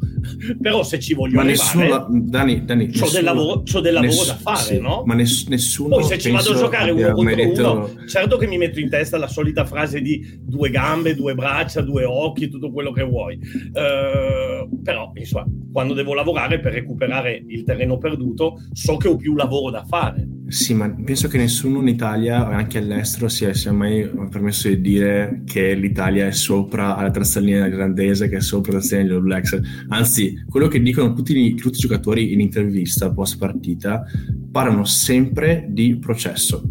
[0.60, 4.12] però se ci voglio ma arrivare nessuno, Dani, Dani, c'ho, del lavoro, c'ho del lavoro
[4.12, 5.02] ness- da fare sì, no?
[5.04, 7.72] ma ness- nessuno poi se ci vado a giocare uno contro detto...
[7.72, 11.80] uno certo che mi metto in testa la solita frase di due gambe due braccia
[11.80, 13.36] due occhi tutto quello che vuoi.
[13.36, 19.34] Uh, però insomma quando devo lavorare per recuperare il terreno perduto so che ho più
[19.34, 24.06] lavoro da fare sì, ma penso che nessuno in Italia, anche all'estero, sia, sia mai
[24.28, 28.80] permesso di dire che l'Italia è sopra alla terza linea irlandese, che è sopra la
[28.80, 29.58] terza linea degli Blacks.
[29.88, 34.04] Anzi, quello che dicono tutti, tutti i giocatori in intervista post partita
[34.50, 36.62] parlano sempre di processo.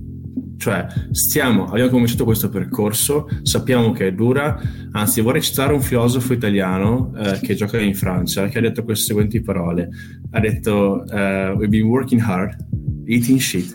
[0.58, 6.34] Cioè, stiamo, abbiamo cominciato questo percorso, sappiamo che è dura, anzi vorrei citare un filosofo
[6.34, 9.90] italiano eh, che gioca in Francia, che ha detto queste seguenti parole.
[10.30, 12.56] Ha detto, uh, we've been working hard,
[13.08, 13.66] eating shit,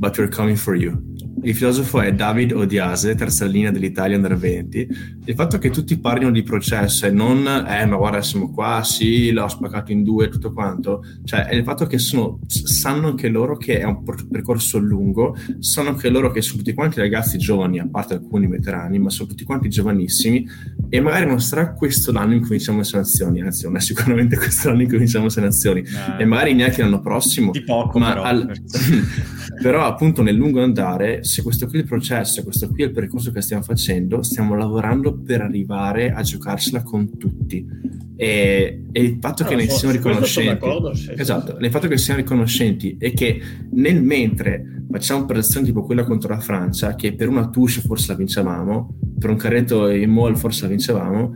[0.00, 1.11] but we're coming for you.
[1.44, 4.88] Il filosofo è David Odiase, terza linea dell'Italia under 20.
[5.24, 9.32] Il fatto che tutti parlino di processo e non, eh, ma guarda, siamo qua, sì,
[9.32, 13.56] l'ho spaccato in due, tutto quanto, cioè è il fatto che sono, sanno anche loro
[13.56, 17.88] che è un percorso lungo, sanno anche loro che sono tutti quanti ragazzi giovani, a
[17.90, 20.46] parte alcuni veterani, ma sono tutti quanti giovanissimi
[20.88, 24.36] e magari non sarà questo l'anno in cui iniziamo le selezioni, anzi non è sicuramente
[24.36, 27.50] questo l'anno in cui iniziamo le selezioni eh, e magari neanche l'anno prossimo.
[27.50, 28.22] Di poco, ma però.
[28.22, 28.52] Al...
[29.60, 32.92] però appunto nel lungo andare se questo qui è il processo, questo qui è il
[32.92, 37.66] percorso che stiamo facendo, stiamo lavorando per arrivare a giocarsela con tutti.
[38.16, 41.64] E, e il fatto che No, ne so- siano riconoscenti, sì, esatto, sì.
[41.64, 43.40] il fatto che siano riconoscenti e che
[43.70, 48.18] nel mentre facciamo operazioni tipo quella contro la Francia, che per una touche forse la
[48.18, 51.34] vincevamo, per un carretto in mall forse la vincevamo,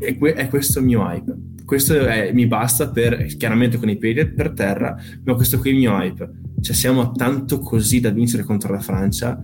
[0.00, 1.32] e que- è questo il mio hype.
[1.64, 5.72] Questo è- mi basta per, chiaramente con i piedi per terra, ma questo qui è
[5.72, 6.30] il mio hype.
[6.66, 9.40] Cioè siamo tanto così da vincere contro la Francia,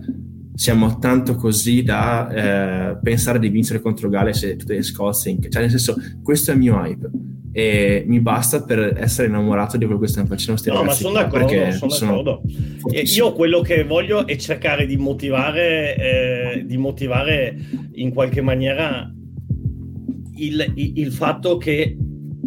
[0.55, 5.61] siamo tanto così da eh, pensare di vincere contro Galles e tutte le Scozia, cioè
[5.61, 7.09] nel senso questo è il mio hype
[7.53, 11.13] e mi basta per essere innamorato di quello che stanno facendo sti No, ma sono
[11.13, 11.47] d'accordo,
[11.87, 12.41] sono d'accordo.
[12.79, 13.17] Fortissimi.
[13.25, 15.95] io quello che voglio è cercare di motivare,
[16.57, 17.55] eh, di motivare
[17.93, 19.09] in qualche maniera
[20.35, 21.95] il, il- il fatto che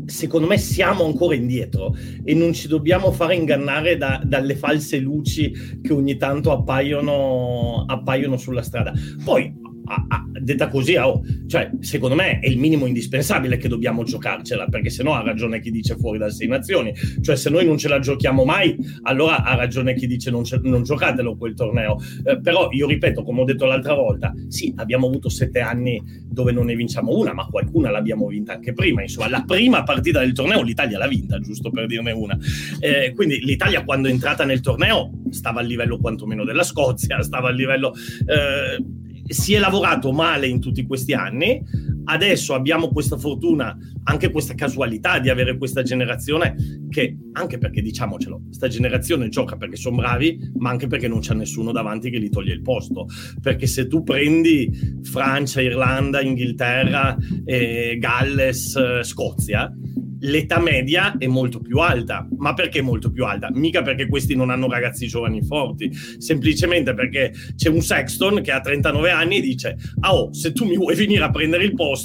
[0.06, 5.80] secondo me siamo ancora indietro e non ci dobbiamo fare ingannare da- dalle false luci
[5.82, 8.92] che ogni tanto appaiono, appaiono sulla strada.
[9.24, 9.52] Poi,
[9.86, 14.66] a- a- detta così, oh, cioè, secondo me è il minimo indispensabile che dobbiamo giocarcela,
[14.66, 16.92] perché sennò ha ragione chi dice fuori dalle sei nazioni.
[17.20, 20.82] Cioè, se noi non ce la giochiamo mai, allora ha ragione chi dice non, non
[20.82, 21.96] giocatelo quel torneo.
[22.24, 26.52] Eh, però io ripeto, come ho detto l'altra volta, sì, abbiamo avuto sette anni dove
[26.52, 29.02] non ne vinciamo una, ma qualcuna l'abbiamo vinta anche prima.
[29.02, 32.36] Insomma, la prima partita del torneo l'Italia l'ha vinta, giusto per dirne una.
[32.80, 37.48] Eh, quindi l'Italia quando è entrata nel torneo stava al livello quantomeno della Scozia, stava
[37.48, 37.92] al livello...
[38.26, 41.62] eh, si è lavorato male in tutti questi anni,
[42.06, 46.54] adesso abbiamo questa fortuna, anche questa casualità di avere questa generazione
[46.88, 51.34] che, anche perché diciamocelo, questa generazione gioca perché sono bravi, ma anche perché non c'è
[51.34, 53.06] nessuno davanti che gli toglie il posto.
[53.40, 59.72] Perché se tu prendi Francia, Irlanda, Inghilterra, eh, Galles, eh, Scozia,
[60.20, 62.26] l'età media è molto più alta.
[62.36, 63.48] Ma perché molto più alta?
[63.52, 68.60] Mica perché questi non hanno ragazzi giovani forti, semplicemente perché c'è un Sexton che ha
[68.60, 71.95] 39 anni e dice: Ah, oh, se tu mi vuoi venire a prendere il posto,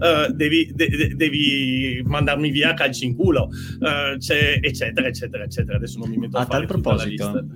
[0.00, 3.48] eh, devi, de- de- devi mandarmi via a calci in culo,
[3.80, 5.76] Eh, c'è- eccetera, eccetera, eccetera.
[5.76, 7.46] Adesso non mi metto a, A tal proposito.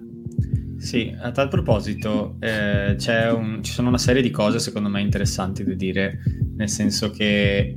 [0.78, 5.00] Sì, a tal proposito, eh, c'è un- ci sono una serie di cose secondo me
[5.00, 6.20] interessanti da dire,
[6.56, 7.76] nel senso che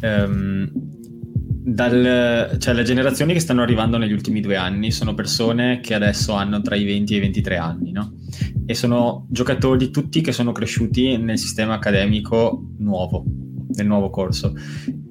[0.00, 0.83] ehm,
[1.66, 6.34] dal- cioè, le generazioni che stanno arrivando negli ultimi due anni sono persone che adesso
[6.34, 8.12] hanno tra i 20 e i 23 anni, no?
[8.66, 13.24] E sono giocatori tutti che sono cresciuti nel sistema accademico nuovo,
[13.74, 14.52] nel nuovo corso.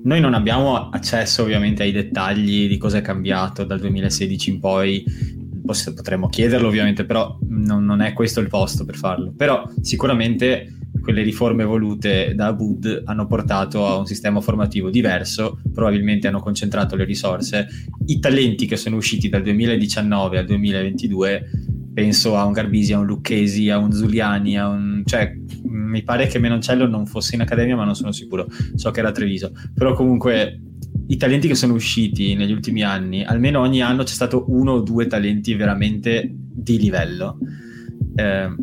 [0.04, 5.04] Noi non abbiamo accesso ovviamente ai dettagli di cosa è cambiato dal 2016 in poi,
[5.96, 9.34] potremmo chiederlo ovviamente, però non, non è questo il posto per farlo.
[9.36, 10.72] Però sicuramente
[11.04, 16.96] quelle riforme volute da Abud hanno portato a un sistema formativo diverso, probabilmente hanno concentrato
[16.96, 17.68] le risorse.
[18.06, 21.50] I talenti che sono usciti dal 2019 al 2022,
[21.94, 25.04] penso a un Garbisi, a un Lucchesi, a un Zuliani, a un...
[25.06, 29.00] cioè mi pare che Menoncello non fosse in accademia, ma non sono sicuro, so che
[29.02, 30.62] era a Treviso, però comunque
[31.08, 34.82] i talenti che sono usciti negli ultimi anni, almeno ogni anno c'è stato uno o
[34.82, 37.38] due talenti veramente di livello.
[38.16, 38.56] Eh,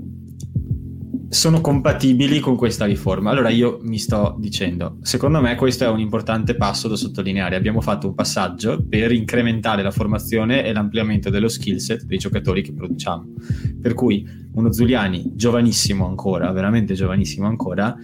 [1.31, 3.31] sono compatibili con questa riforma.
[3.31, 7.55] Allora io mi sto dicendo, secondo me questo è un importante passo da sottolineare.
[7.55, 12.63] Abbiamo fatto un passaggio per incrementare la formazione e l'ampliamento dello skill set dei giocatori
[12.63, 13.35] che produciamo.
[13.81, 17.97] Per cui uno Zuliani, giovanissimo ancora, veramente giovanissimo ancora,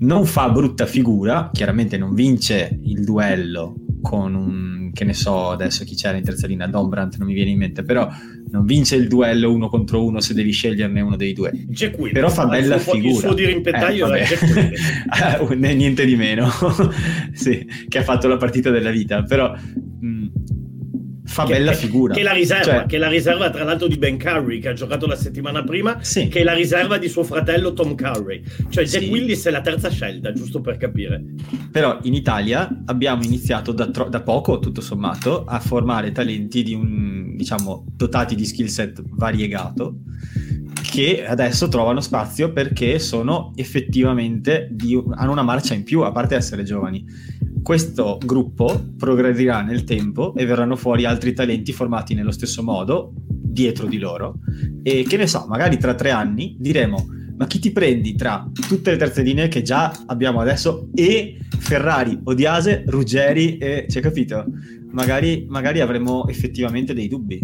[0.00, 5.84] non fa brutta figura, chiaramente non vince il duello con un, che ne so adesso
[5.84, 8.08] chi c'era in terza linea, Dombrant non mi viene in mente, però
[8.50, 11.50] non vince il duello uno contro uno se devi sceglierne uno dei due.
[11.68, 13.12] Jack Però fa il bella suo- figura.
[13.14, 14.24] Il suo dirimpettaio Eh, era.
[14.26, 15.46] Jack.
[15.50, 16.48] Eh, niente di meno,
[17.32, 19.52] sì, che ha fatto la partita della vita, però
[20.00, 20.26] mh,
[21.38, 22.14] fa Che- bella figura.
[22.14, 24.68] Che è la riserva, Cioè, che è la riserva tra l'altro di Ben Curry che
[24.68, 26.26] ha giocato la settimana prima, Sì.
[26.28, 28.42] che è la riserva di suo fratello Tom Curry.
[28.68, 29.10] Cioè Jack Sì.
[29.10, 31.22] Willis è la terza scelta, giusto per capire.
[31.70, 36.74] Però in Italia abbiamo iniziato da, tro- da poco, tutto sommato, a formare talenti di
[36.74, 39.98] un, diciamo, dotati di skill set variegato
[40.90, 46.34] che adesso trovano spazio perché sono effettivamente di- hanno una marcia in più, a parte
[46.34, 47.04] essere giovani.
[47.62, 53.86] Questo gruppo progredirà nel tempo e verranno fuori altri talenti formati nello stesso modo dietro
[53.86, 54.38] di loro
[54.82, 58.90] e che ne so, magari tra tre anni diremo ma chi ti prendi tra tutte
[58.90, 64.44] le terze linee che già abbiamo adesso e Ferrari, Odiase, Ruggeri e ci hai capito?
[64.90, 67.40] Magari, magari avremo effettivamente dei dubbi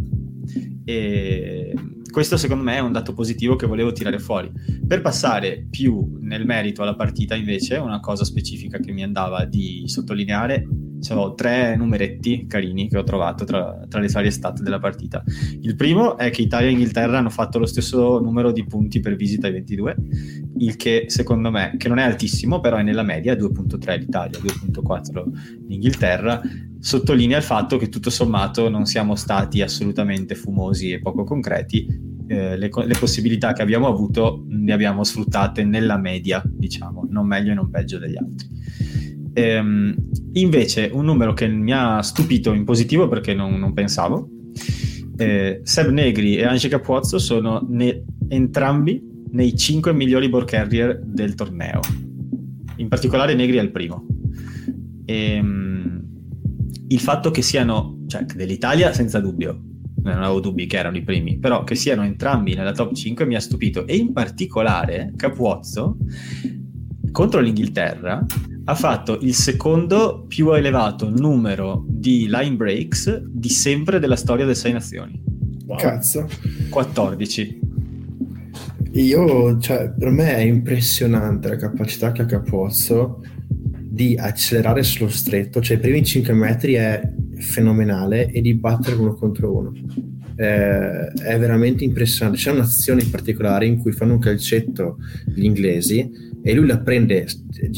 [0.84, 1.74] e
[2.14, 4.48] questo secondo me è un dato positivo che volevo tirare fuori
[4.86, 9.82] per passare più nel merito alla partita invece una cosa specifica che mi andava di
[9.86, 10.64] sottolineare
[11.10, 15.22] ho tre numeretti carini che ho trovato tra, tra le varie stat della partita.
[15.60, 19.16] Il primo è che Italia e Inghilterra hanno fatto lo stesso numero di punti per
[19.16, 19.96] visita ai 22,
[20.58, 25.63] il che secondo me, che non è altissimo, però è nella media, 2.3 l'Italia, 2.4
[25.74, 26.40] l'Inghilterra,
[26.78, 31.86] sottolinea il fatto che tutto sommato non siamo stati assolutamente fumosi e poco concreti,
[32.26, 37.52] eh, le, le, possibilità che abbiamo avuto le abbiamo sfruttate nella media, diciamo, non meglio
[37.52, 38.48] e non peggio degli altri.
[39.34, 39.94] Ehm,
[40.34, 44.28] invece, un numero che mi ha stupito in positivo perché non, non pensavo,
[45.16, 51.34] eh, Seb Negri e Ange Capuozzo sono ne- entrambi nei 5 migliori ball carrier del
[51.34, 51.80] torneo.
[52.76, 54.06] In particolare Negri è il primo.
[55.04, 56.02] Ehm,
[56.88, 59.60] il fatto che siano, cioè dell'Italia senza dubbio,
[60.02, 63.34] non avevo dubbi che erano i primi, però che siano entrambi nella top 5 mi
[63.34, 65.96] ha stupito e in particolare Capuozzo
[67.10, 68.26] contro l'Inghilterra
[68.66, 74.56] ha fatto il secondo più elevato numero di line breaks di sempre della storia delle
[74.56, 75.22] sei nazioni.
[75.66, 75.78] Wow.
[75.78, 76.26] Cazzo.
[76.70, 77.60] 14.
[78.92, 83.22] Io, cioè, per me è impressionante la capacità che ha Capozzo
[83.94, 87.00] di accelerare sullo stretto, cioè i primi 5 metri è
[87.38, 89.72] fenomenale e di battere uno contro uno.
[90.34, 92.40] Eh, è veramente impressionante.
[92.40, 94.96] C'è un'azione in particolare in cui fanno un calcetto
[95.32, 96.10] gli inglesi
[96.42, 97.28] e lui la prende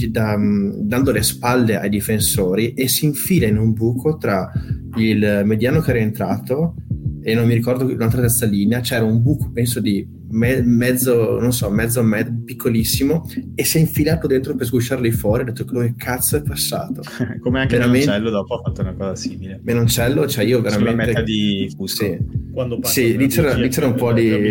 [0.08, 4.50] da, dando le spalle ai difensori e si infila in un buco tra
[4.96, 6.76] il mediano che era entrato
[7.20, 11.52] e non mi ricordo un'altra terza linea, c'era un buco penso di me- mezzo, non
[11.52, 15.42] so, mezzo, mezzo piccolissimo e si è infilato dentro per sgusciarli fuori.
[15.42, 17.02] Ho detto che cazzo è passato.
[17.40, 18.06] Come anche veramente...
[18.06, 19.60] Menoncello dopo ha fatto una cosa simile.
[19.62, 20.90] Menoncello, cioè io veramente.
[20.92, 22.04] Sulla meta di Fusco.
[22.04, 22.44] Sì.
[22.52, 24.50] Quando sì, lì c'era, lì c'era un po' di.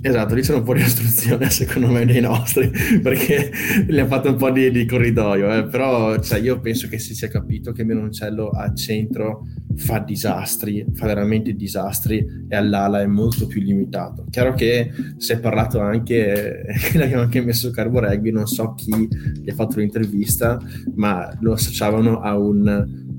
[0.00, 2.70] Esatto, lì c'era un po' di istruzione secondo me dei nostri
[3.02, 3.50] perché
[3.86, 5.58] gli ha fatto un po' di, di corridoio.
[5.58, 5.66] Eh.
[5.66, 11.06] Però cioè, io penso che si sia capito che Menoncello a centro fa disastri, fa
[11.06, 14.26] veramente disastri e all'ala è molto più limitato.
[14.30, 14.71] Chiaro che
[15.16, 19.08] si è parlato anche, l'abbiamo anche messo Carbo Rugby, non so chi
[19.40, 20.60] gli ha fatto l'intervista,
[20.94, 22.60] ma lo associavano a un,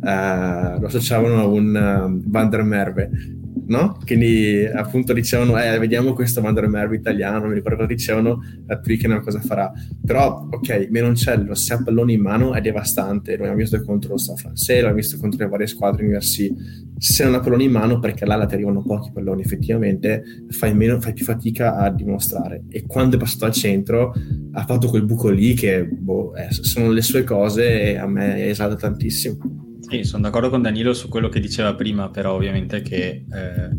[0.01, 3.97] uh, lo associavano a un uh, Van der Merve no?
[4.05, 9.21] Quindi appunto dicevano, eh, vediamo questo Mandar Merv italiano, mi ricordo che dicevano a Twickenham
[9.21, 9.71] cosa farà.
[10.05, 14.17] Però, ok, Menoncello, se ha pallone in mano è devastante, lo abbiamo visto contro lo
[14.17, 16.53] Stato francese, l'abbiamo visto contro le varie squadre universi.
[16.97, 20.99] Se non ha pallone in mano, perché là ti arrivano pochi palloni, effettivamente fai, meno,
[21.01, 22.63] fai più fatica a dimostrare.
[22.69, 24.13] E quando è passato al centro,
[24.51, 28.47] ha fatto quel buco lì che, boh, eh, sono le sue cose e a me
[28.47, 29.62] esalta tantissimo.
[29.93, 33.69] Sì, sono d'accordo con Danilo su quello che diceva prima, però ovviamente che eh,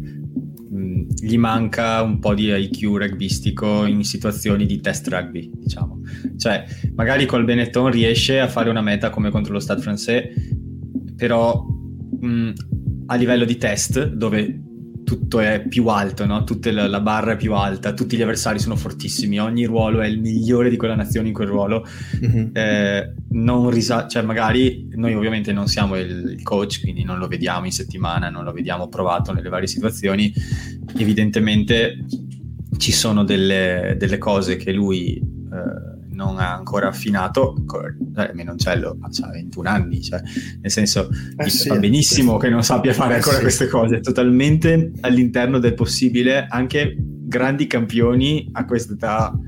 [1.20, 6.03] gli manca un po' di IQ rugbistico in situazioni di test rugby, diciamo.
[6.37, 10.22] Cioè, magari col Benetton riesce a fare una meta come contro lo Stade français,
[11.16, 11.66] però
[12.20, 12.53] mh,
[13.07, 14.62] a livello di test, dove
[15.05, 16.45] tutto è più alto, no?
[16.45, 20.07] Tutta la, la, barra è più alta, tutti gli avversari sono fortissimi, ogni ruolo è
[20.07, 21.87] il migliore di quella nazione in quel ruolo.
[22.25, 22.47] Mm-hmm.
[22.53, 27.29] Eh, non risa- cioè magari noi ovviamente non siamo il, il, coach, quindi non lo
[27.29, 30.33] vediamo in settimana, non lo vediamo provato nelle varie situazioni.
[30.97, 32.05] Evidentemente
[32.79, 35.34] ci sono delle, delle cose che lui
[36.14, 37.55] non ha ancora affinato,
[38.16, 40.22] eh, Menoncello ha 21 anni, cioè,
[40.61, 43.42] nel senso eh sì, va benissimo che non sappia fare ancora eh sì.
[43.42, 49.38] queste cose, totalmente all'interno del possibile, anche grandi campioni a questa età,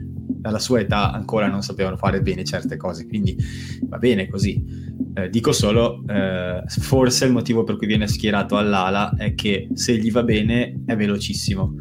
[0.42, 3.36] alla sua età ancora non sapevano fare bene certe cose, quindi
[3.82, 4.84] va bene così.
[5.14, 9.96] Eh, dico solo, eh, forse il motivo per cui viene schierato all'ala è che se
[9.96, 11.74] gli va bene è velocissimo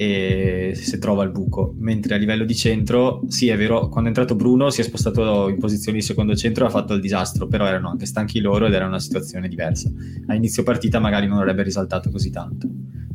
[0.00, 1.74] e se trova il buco.
[1.76, 5.50] Mentre a livello di centro, sì, è vero, quando è entrato Bruno si è spostato
[5.50, 8.64] in posizione di secondo centro e ha fatto il disastro, però erano anche stanchi loro
[8.64, 9.92] ed era una situazione diversa.
[10.28, 12.66] A inizio partita magari non avrebbe risaltato così tanto.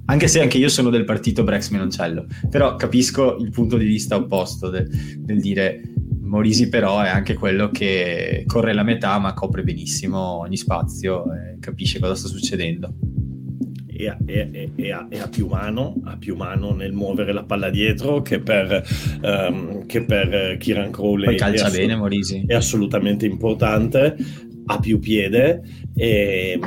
[0.05, 4.15] Anche se anche io sono del partito Brex Menoncello, però capisco il punto di vista
[4.15, 5.81] opposto del, del dire
[6.19, 11.57] Morisi però è anche quello che corre la metà ma copre benissimo ogni spazio e
[11.59, 12.93] capisce cosa sta succedendo
[13.97, 18.21] e ha, e, e, ha, più mano, ha più mano nel muovere la palla dietro
[18.21, 18.83] che per,
[19.21, 21.25] um, che per Kiran Crowley.
[21.25, 22.43] Poi calcia assolut- bene Morisi.
[22.45, 24.15] È assolutamente importante,
[24.65, 25.61] ha più piede
[25.95, 26.59] e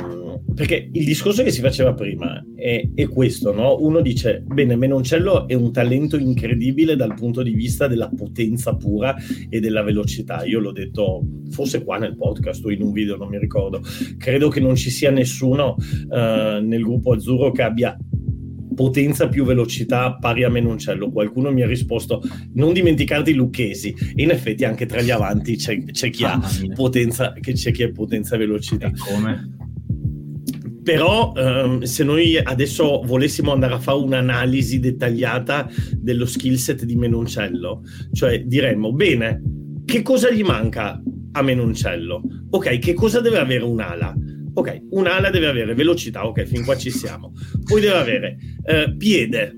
[0.59, 3.77] perché il discorso che si faceva prima è, è questo, no?
[3.79, 9.15] Uno dice, bene, Menoncello è un talento incredibile dal punto di vista della potenza pura
[9.49, 10.43] e della velocità.
[10.43, 13.81] Io l'ho detto forse qua nel podcast o in un video, non mi ricordo.
[14.17, 17.97] Credo che non ci sia nessuno uh, nel gruppo azzurro che abbia
[18.75, 21.09] potenza più velocità pari a Menoncello.
[21.09, 22.21] Qualcuno mi ha risposto:
[22.55, 23.95] non dimenticarti Lucchesi.
[24.13, 26.37] E in effetti anche tra gli avanti c'è, c'è chi ha
[26.75, 28.87] potenza, che c'è chi ha potenza e velocità.
[28.87, 29.58] E come?
[30.83, 36.95] Però ehm, se noi adesso volessimo andare a fare un'analisi dettagliata dello skill set di
[36.95, 39.41] Menoncello, cioè diremmo, bene,
[39.85, 41.01] che cosa gli manca
[41.31, 42.21] a Menoncello?
[42.51, 44.15] Ok, che cosa deve avere un'ala?
[44.53, 47.33] Ok, un'ala deve avere velocità, ok, fin qua ci siamo.
[47.63, 49.55] Poi deve avere eh, piede,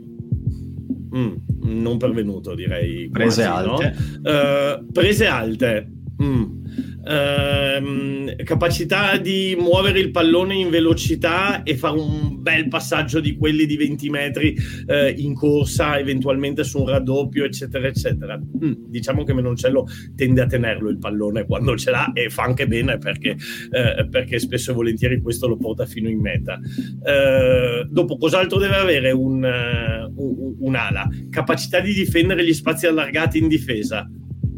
[1.16, 3.10] mm, non pervenuto direi.
[3.10, 3.96] Prese quasi, alte.
[4.22, 4.32] No?
[4.32, 5.92] Uh, prese alte.
[6.22, 6.61] Mm
[7.04, 13.66] ehm, capacità di muovere il pallone in velocità e fare un bel passaggio di quelli
[13.66, 14.56] di 20 metri
[14.88, 18.38] eh, in corsa, eventualmente su un raddoppio, eccetera, eccetera.
[18.38, 22.68] Mm, diciamo che Menoncello tende a tenerlo il pallone quando ce l'ha e fa anche
[22.68, 23.36] bene perché,
[23.72, 26.60] eh, perché spesso e volentieri questo lo porta fino in meta.
[27.04, 31.08] Eh, dopo, cos'altro deve avere un, uh, un'ala?
[31.30, 34.10] Capacità di difendere gli spazi allargati in difesa.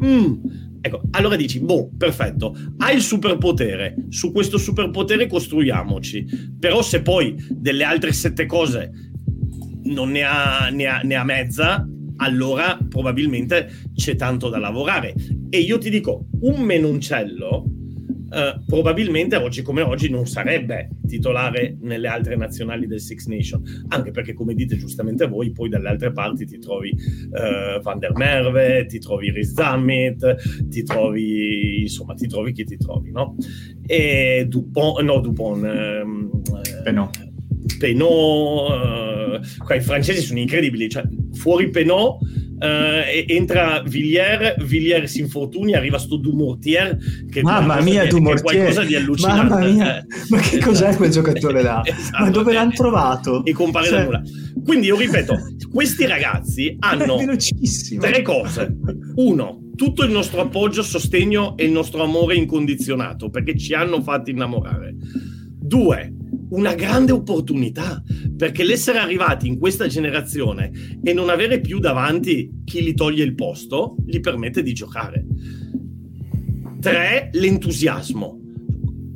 [0.04, 0.32] Mm,
[0.86, 6.26] Ecco, allora dici, boh, perfetto, hai il superpotere, su questo superpotere costruiamoci,
[6.58, 8.90] però se poi delle altre sette cose
[9.84, 15.14] non ne ha, ne ha, ne ha mezza, allora probabilmente c'è tanto da lavorare.
[15.48, 17.64] E io ti dico, un menoncello
[18.34, 24.10] eh, probabilmente oggi come oggi non sarebbe titolare nelle altre nazionali del Six Nation, anche
[24.10, 28.86] perché come dite giustamente voi, poi dalle altre parti ti trovi uh, Van der Merve,
[28.86, 33.36] ti trovi Riz Zammit, ti trovi, insomma, ti trovi chi ti trovi, no?
[33.86, 36.30] E Dupont, no, Dupont, ehm,
[36.82, 37.32] Penot.
[37.78, 42.18] Penot, uh, i francesi sono incredibili, cioè fuori Penot
[42.56, 46.96] Uh, entra Villiers, Villiers si infortuni, arriva sto Dumortier
[47.28, 48.42] che Mamma mia, Dumortier!
[48.42, 49.48] qualcosa di allucinante.
[49.48, 50.04] Mamma mia, eh.
[50.28, 51.82] ma che cos'è quel giocatore là?
[51.84, 53.44] esatto, ma dove l'hanno trovato?
[53.44, 53.98] E compare cioè...
[53.98, 54.22] da nulla.
[54.64, 55.38] Quindi io ripeto,
[55.72, 57.16] questi ragazzi hanno
[58.00, 58.76] tre cose.
[59.16, 64.30] Uno, tutto il nostro appoggio, sostegno e il nostro amore incondizionato, perché ci hanno fatti
[64.30, 64.94] innamorare.
[65.66, 66.12] Due,
[66.50, 68.02] una grande opportunità,
[68.36, 73.34] perché l'essere arrivati in questa generazione e non avere più davanti chi gli toglie il
[73.34, 75.24] posto, gli permette di giocare.
[76.80, 78.40] Tre, l'entusiasmo.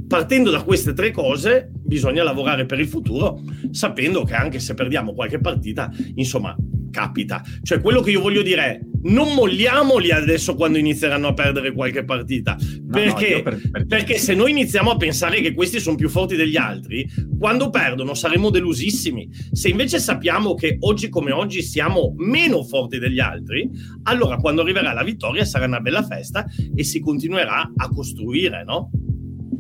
[0.09, 5.13] Partendo da queste tre cose, bisogna lavorare per il futuro, sapendo che anche se perdiamo
[5.13, 6.57] qualche partita, insomma,
[6.91, 7.45] capita.
[7.63, 12.05] Cioè, quello che io voglio dire è non molliamoli adesso quando inizieranno a perdere qualche
[12.05, 12.57] partita.
[12.91, 13.87] Perché, no, no, per, per...
[13.87, 18.15] perché se noi iniziamo a pensare che questi sono più forti degli altri, quando perdono
[18.15, 19.29] saremo delusissimi.
[19.53, 23.69] Se invece sappiamo che oggi come oggi siamo meno forti degli altri,
[24.05, 28.91] allora quando arriverà la vittoria sarà una bella festa e si continuerà a costruire, no?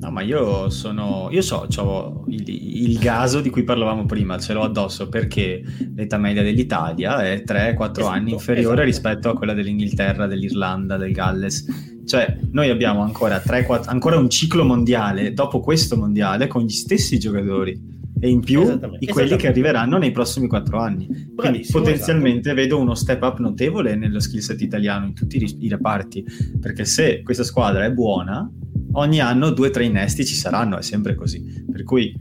[0.00, 1.28] No, ma io sono.
[1.32, 5.62] Io so, ho il, il, gaso di cui parlavamo prima, ce l'ho addosso perché
[5.96, 8.82] l'età media dell'Italia è 3-4 esatto, anni inferiore esatto.
[8.84, 11.66] rispetto a quella dell'Inghilterra, dell'Irlanda, del Galles.
[12.06, 16.70] Cioè, noi abbiamo ancora, 3, 4, ancora un ciclo mondiale dopo questo mondiale con gli
[16.70, 21.06] stessi giocatori e in più di quelli che arriveranno nei prossimi 4 anni.
[21.06, 22.54] Quindi Bravissimo, potenzialmente esatto.
[22.54, 26.24] vedo uno step up notevole nello skill set italiano in tutti i, i reparti,
[26.60, 28.50] perché se questa squadra è buona
[28.92, 31.64] ogni anno due o tre innesti ci saranno, è sempre così.
[31.70, 32.14] Per cui,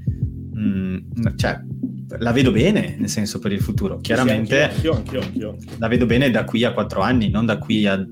[0.53, 0.97] mh, mm,
[1.36, 1.59] cioè,
[2.20, 3.99] la vedo bene, nel senso per il futuro.
[3.99, 7.57] Chiaramente sì, anch'io, anch'io, anch'io, la vedo bene da qui a quattro anni, non da
[7.57, 8.05] qui a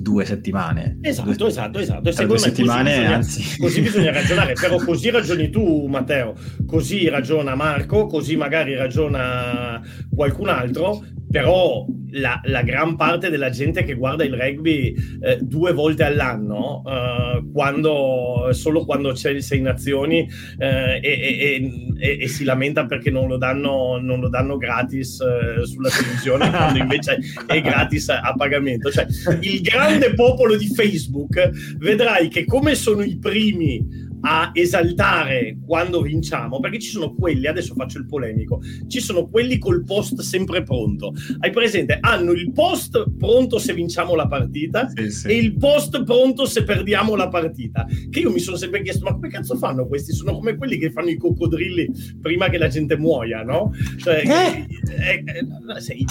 [0.00, 0.98] due settimane.
[1.02, 2.08] Esatto, due, esatto, esatto.
[2.08, 3.58] E due settimane, così bisogna, anzi.
[3.58, 6.34] Così bisogna ragionare, però così ragioni tu, Matteo,
[6.66, 9.80] così ragiona Marco, così magari ragiona
[10.14, 15.72] qualcun altro, però la, la, gran parte della gente che guarda il rugby eh, due
[15.72, 20.28] volte all'anno, eh, quando, solo quando c'è il Sei Nazioni
[20.58, 25.64] eh, e, e, e, si lamenta perché non lo danno, non lo danno gratis eh,
[25.64, 28.90] sulla televisione, quando invece è gratis a pagamento.
[28.90, 29.06] Cioè,
[29.40, 36.60] il grande popolo di Facebook vedrai che come sono i primi a esaltare quando vinciamo,
[36.60, 41.12] perché ci sono quelli, adesso faccio il polemico, ci sono quelli col post sempre pronto.
[41.38, 41.98] Hai presente?
[42.00, 45.28] Hanno il post pronto se vinciamo la partita sì, sì.
[45.28, 47.86] e il post pronto se perdiamo la partita.
[48.10, 50.12] Che io mi sono sempre chiesto, ma come cazzo fanno questi?
[50.12, 53.72] Sono come quelli che fanno i coccodrilli prima che la gente muoia, no?
[53.98, 54.66] Cioè, eh?
[54.90, 56.04] Eh, eh, sei,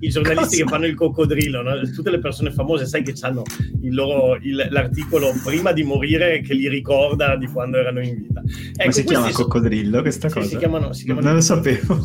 [0.00, 1.80] i giornalisti che fanno il coccodrillo, no?
[1.90, 3.42] tutte le persone famose, sai che hanno
[3.82, 8.40] il loro, il, l'articolo prima di morire che li ricorda di quando erano in vita.
[8.40, 10.42] Ecco, Ma si chiama coccodrillo questa cosa?
[10.42, 11.26] Sì, si chiamano, si chiamano...
[11.26, 11.98] Non lo sapevo.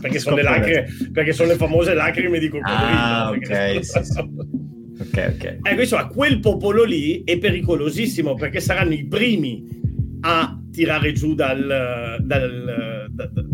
[0.00, 2.98] Perché sono, le lacrime, perché sono le famose lacrime di coccodrillo.
[2.98, 4.18] Ah, ok, sì, sì.
[4.18, 5.58] ok, ok.
[5.62, 9.66] Ecco, insomma, quel popolo lì è pericolosissimo perché saranno i primi
[10.20, 13.48] a tirare giù dal, dal, dal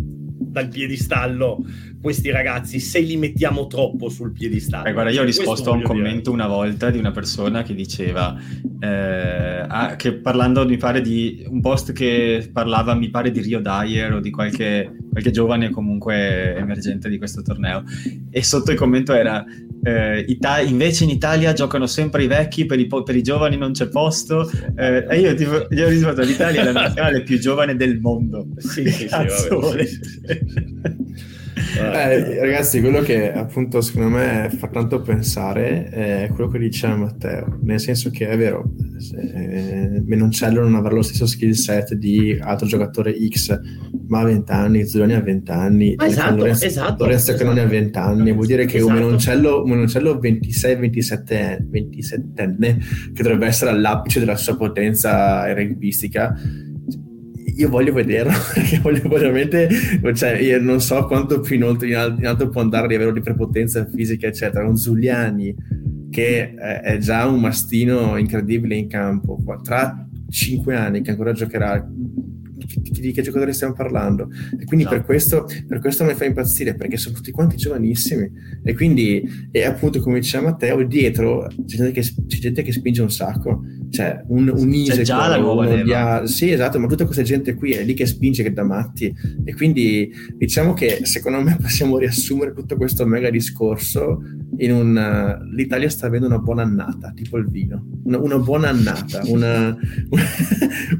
[0.56, 1.62] dal piedistallo
[2.06, 4.86] questi ragazzi se li mettiamo troppo sul piedistallo.
[4.86, 6.44] Eh, guarda, io ho risposto a un commento dire.
[6.44, 8.32] una volta di una persona che diceva,
[8.78, 13.58] eh, ah, che parlando mi pare di un post che parlava, mi pare di Rio
[13.58, 17.82] Dyer o di qualche, qualche giovane comunque emergente di questo torneo,
[18.30, 19.44] e sotto il commento era
[19.82, 23.56] eh, Ita- invece in Italia giocano sempre i vecchi, per i, po- per i giovani
[23.56, 24.48] non c'è posto.
[24.76, 28.46] Eh, e io tipo, gli ho risposto: l'Italia è la nazionale più giovane del mondo.
[28.58, 31.34] Sì, sì, sì, vabbè, sì, sì.
[31.56, 37.58] Eh, ragazzi, quello che appunto secondo me fa tanto pensare è quello che diceva Matteo,
[37.62, 38.72] nel senso che è vero,
[39.16, 43.58] eh, Menoncello non avrà lo stesso skill set di altro giocatore X,
[44.08, 47.38] ma ha 20 anni, Zuloni ha 20 anni, esatto, Lorenzo, esatto, Lorenzo esatto.
[47.38, 48.92] che non ha 20 anni, vuol dire che esatto.
[48.92, 51.68] un Menoncello, un Menoncello 26-27
[52.34, 52.78] enne,
[53.14, 56.38] che dovrebbe essere all'apice della sua potenza rugbistica,
[57.56, 59.68] io voglio vederlo perché voglio veramente
[60.14, 63.20] cioè io non so quanto più in alto, in alto può andare a livello di
[63.20, 64.66] prepotenza fisica eccetera.
[64.66, 65.54] Un Zuliani
[66.10, 71.86] che è già un mastino incredibile in campo tra cinque anni che ancora giocherà
[72.56, 74.28] di che giocatore stiamo parlando?
[74.58, 74.90] E quindi no.
[74.90, 78.30] per, questo, per questo mi fa impazzire perché sono tutti quanti giovanissimi.
[78.64, 83.02] E quindi e appunto come diceva Matteo dietro c'è gente che, c'è gente che spinge
[83.02, 83.62] un sacco
[83.96, 86.26] cioè un, un Isaac, già la nuova leva.
[86.26, 89.14] sì esatto ma tutta questa gente qui è lì che spinge che da matti.
[89.44, 94.22] E quindi diciamo che secondo me possiamo riassumere tutto questo mega discorso
[94.58, 97.86] in un uh, l'Italia sta avendo una buona annata tipo il vino.
[98.04, 99.74] Una, una buona annata una,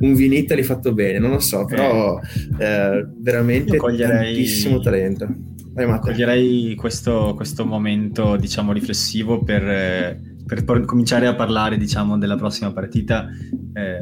[0.00, 2.18] un vinito l'hai fatto bene non lo so però
[2.58, 4.34] eh, eh veramente coglierei...
[4.34, 5.54] tantissimo talento
[6.00, 12.72] coglierei questo, questo momento diciamo riflessivo per eh, per cominciare a parlare diciamo, della prossima
[12.72, 13.26] partita,
[13.72, 13.98] eh,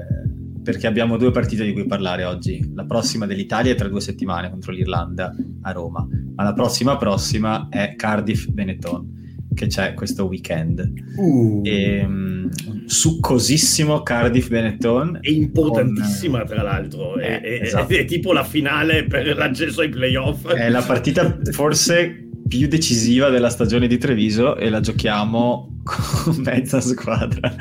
[0.63, 2.71] perché abbiamo due partite di cui parlare oggi.
[2.75, 7.69] La prossima dell'Italia è tra due settimane contro l'Irlanda a Roma, ma la prossima prossima
[7.71, 9.24] è Cardiff-Benetton,
[9.55, 10.93] che c'è questo weekend.
[11.17, 11.63] Uh.
[11.65, 12.51] E, um,
[12.87, 15.19] succosissimo Cardiff Benetton.
[15.21, 16.49] È importantissima, con...
[16.49, 17.17] tra l'altro.
[17.17, 17.95] È, eh, è, esatto.
[17.95, 20.47] è, tipo la finale per l'accesso ai playoff.
[20.49, 26.81] È la partita forse più decisiva della stagione di Treviso e la giochiamo con mezza
[26.81, 27.55] squadra.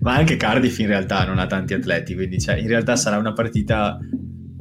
[0.00, 3.32] Ma anche Cardiff in realtà non ha tanti atleti, quindi cioè, in realtà sarà una
[3.32, 3.98] partita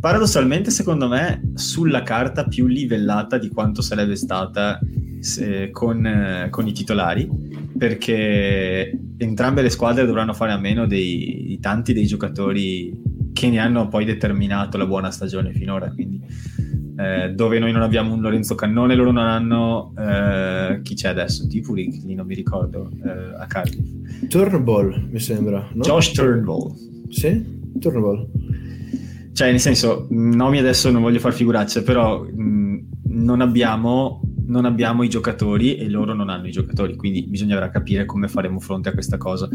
[0.01, 4.79] paradossalmente secondo me sulla carta più livellata di quanto sarebbe stata
[5.19, 7.29] se, con, eh, con, i titolari
[7.77, 12.99] perché entrambe le squadre dovranno fare a meno dei, di tanti dei giocatori
[13.31, 16.19] che ne hanno poi determinato la buona stagione finora quindi
[16.97, 21.47] eh, dove noi non abbiamo un Lorenzo Cannone, loro non hanno eh, chi c'è adesso?
[21.47, 24.27] Tipuri, lì non mi ricordo eh, a Cardiff.
[24.27, 25.67] Turnbull, mi sembra.
[25.73, 25.81] No?
[25.81, 26.73] Josh Turnbull.
[27.09, 27.43] Sì,
[27.79, 28.27] Turnbull.
[29.41, 35.01] Cioè, nel senso, nomi adesso non voglio far figuracce, però mh, non, abbiamo, non abbiamo
[35.01, 38.93] i giocatori e loro non hanno i giocatori, quindi bisognerà capire come faremo fronte a
[38.93, 39.49] questa cosa.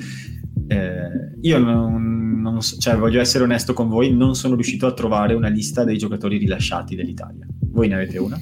[0.67, 5.35] Eh, io non, non cioè, voglio essere onesto con voi, non sono riuscito a trovare
[5.35, 7.47] una lista dei giocatori rilasciati dell'Italia.
[7.71, 8.41] Voi ne avete una?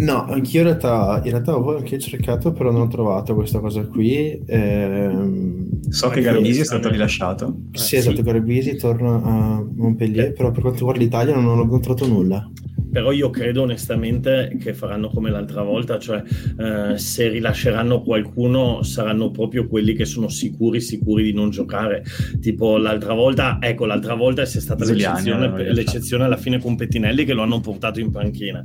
[0.00, 3.86] No, anch'io in realtà, in realtà ho anche cercato, però non ho trovato questa cosa
[3.86, 4.42] qui.
[4.46, 7.56] Ehm, so che Garbisi è stato rilasciato.
[7.72, 8.22] Sì, eh, esatto, sì.
[8.22, 10.32] Garbisi torna a Montpellier, eh.
[10.32, 12.50] però per quanto riguarda l'Italia non ho, non ho trovato nulla
[12.90, 16.22] però io credo onestamente che faranno come l'altra volta, cioè
[16.58, 22.04] eh, se rilasceranno qualcuno saranno proprio quelli che sono sicuri, sicuri di non giocare.
[22.40, 27.32] Tipo l'altra volta, ecco, l'altra volta è stata l'eccezione, l'eccezione alla fine con Pettinelli che
[27.32, 28.62] lo hanno portato in panchina.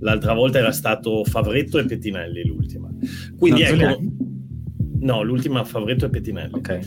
[0.00, 2.88] L'altra volta era stato Favretto e Pettinelli l'ultima.
[3.36, 4.02] Quindi no, ecco...
[5.00, 6.54] No, l'ultima Favretto e Pettinelli.
[6.54, 6.78] Ok.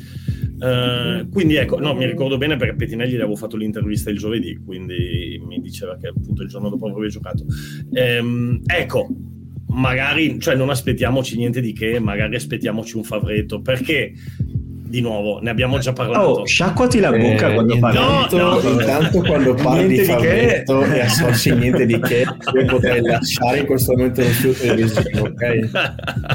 [0.60, 4.58] Uh, quindi ecco, no, mi ricordo bene perché Pettinelli gli avevo fatto l'intervista il giovedì,
[4.66, 7.46] quindi mi diceva che appunto il giorno dopo avrebbe giocato.
[7.90, 9.08] Um, ecco,
[9.68, 14.14] magari, cioè non aspettiamoci niente di che, magari aspettiamoci un favretto, perché
[14.88, 16.28] di nuovo, ne abbiamo già parlato.
[16.28, 18.00] Oh, sciacquati la bocca eh, quando parli.
[18.00, 18.70] No, no.
[18.70, 23.94] Intanto quando parli di Fabretto e associ niente di che, io potrei lasciare in questo
[23.94, 25.70] momento lo studio televisivo, ok?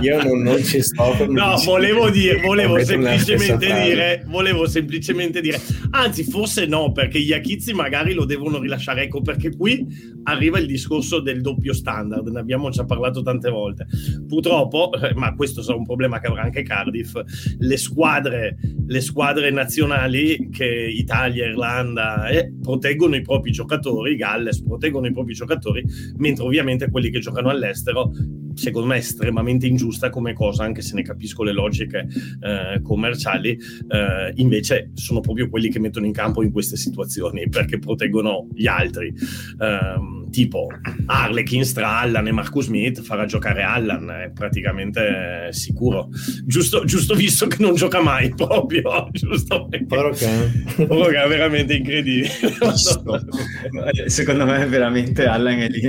[0.03, 1.27] Io non, non ci sto.
[1.29, 7.73] No, volevo dire, volevo semplicemente dire, volevo semplicemente dire, anzi forse no, perché gli Achizzi
[7.73, 9.87] magari lo devono rilasciare, ecco perché qui
[10.25, 13.87] arriva il discorso del doppio standard, ne abbiamo già parlato tante volte.
[14.29, 17.19] Purtroppo, eh, ma questo sarà un problema che avrà anche Cardiff,
[17.59, 18.42] le squadre
[18.87, 25.35] le squadre nazionali che Italia, Irlanda eh, proteggono i propri giocatori, Galles proteggono i propri
[25.35, 25.85] giocatori,
[26.17, 28.13] mentre ovviamente quelli che giocano all'estero
[28.55, 32.07] secondo me estremamente ingiusta come cosa, anche se ne capisco le logiche
[32.41, 37.79] eh, commerciali, eh, invece sono proprio quelli che mettono in campo in queste situazioni perché
[37.79, 39.09] proteggono gli altri.
[39.09, 40.67] Eh, tipo
[41.07, 46.09] Harlequin tra Allan e Marcus Smith farà giocare Allan, è praticamente sicuro.
[46.45, 49.85] Giusto, giusto visto che non gioca mai proprio, giusto perché...
[49.85, 52.31] Però che è veramente incredibile.
[54.07, 55.83] Secondo me veramente Allan è lì,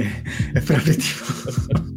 [0.53, 1.92] è proprio tipo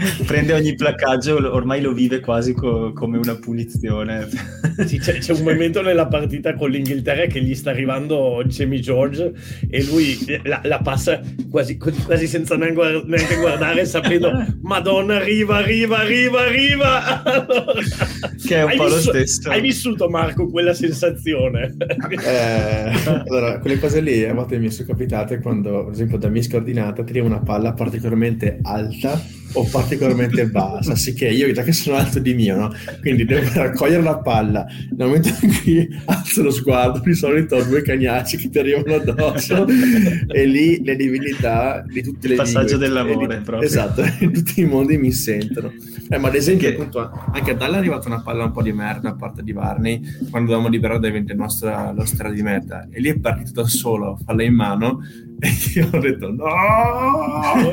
[0.26, 4.28] prende ogni placcaggio, ormai lo vive quasi co- come una punizione.
[4.80, 9.30] Sì, c'è, c'è, un momento nella partita con l'Inghilterra che gli sta arrivando Jamie George
[9.68, 11.20] e lui la, la passa
[11.50, 14.30] quasi, quasi, senza neanche, neanche guardare, sapendo
[14.62, 17.22] Madonna, arriva, arriva, arriva, arriva.
[17.22, 17.82] Allora,
[18.42, 19.50] che è un po' vissu- lo stesso.
[19.50, 21.76] Hai vissuto, Marco, quella sensazione?
[22.24, 22.92] Eh,
[23.26, 27.02] allora, quelle cose lì a volte mi sono capitate quando, ad esempio, da mia scordinata
[27.02, 29.20] tira una palla particolarmente alta
[29.52, 32.72] o particolarmente bassa, sicché io già che sono alto di mio, no?
[33.00, 37.62] quindi devo raccogliere la palla, nel momento in cui alzo lo sguardo di solito ho
[37.64, 39.66] due cagnacci che ti arrivano addosso
[40.28, 43.68] e lì le divinità di tutte le Il passaggio lingue, dell'amore di, proprio.
[43.68, 45.72] Esatto, in tutti i mondi mi sentono.
[46.08, 46.74] Eh, ma ad esempio che...
[46.74, 49.52] appunto anche a Dalla è arrivata una palla un po' di merda a parte di
[49.52, 53.68] Barney quando dovevamo liberare dai 20 nostra, nostra di meta e lì è partito da
[53.68, 55.00] solo, falla in mano
[55.74, 57.72] io ho detto no!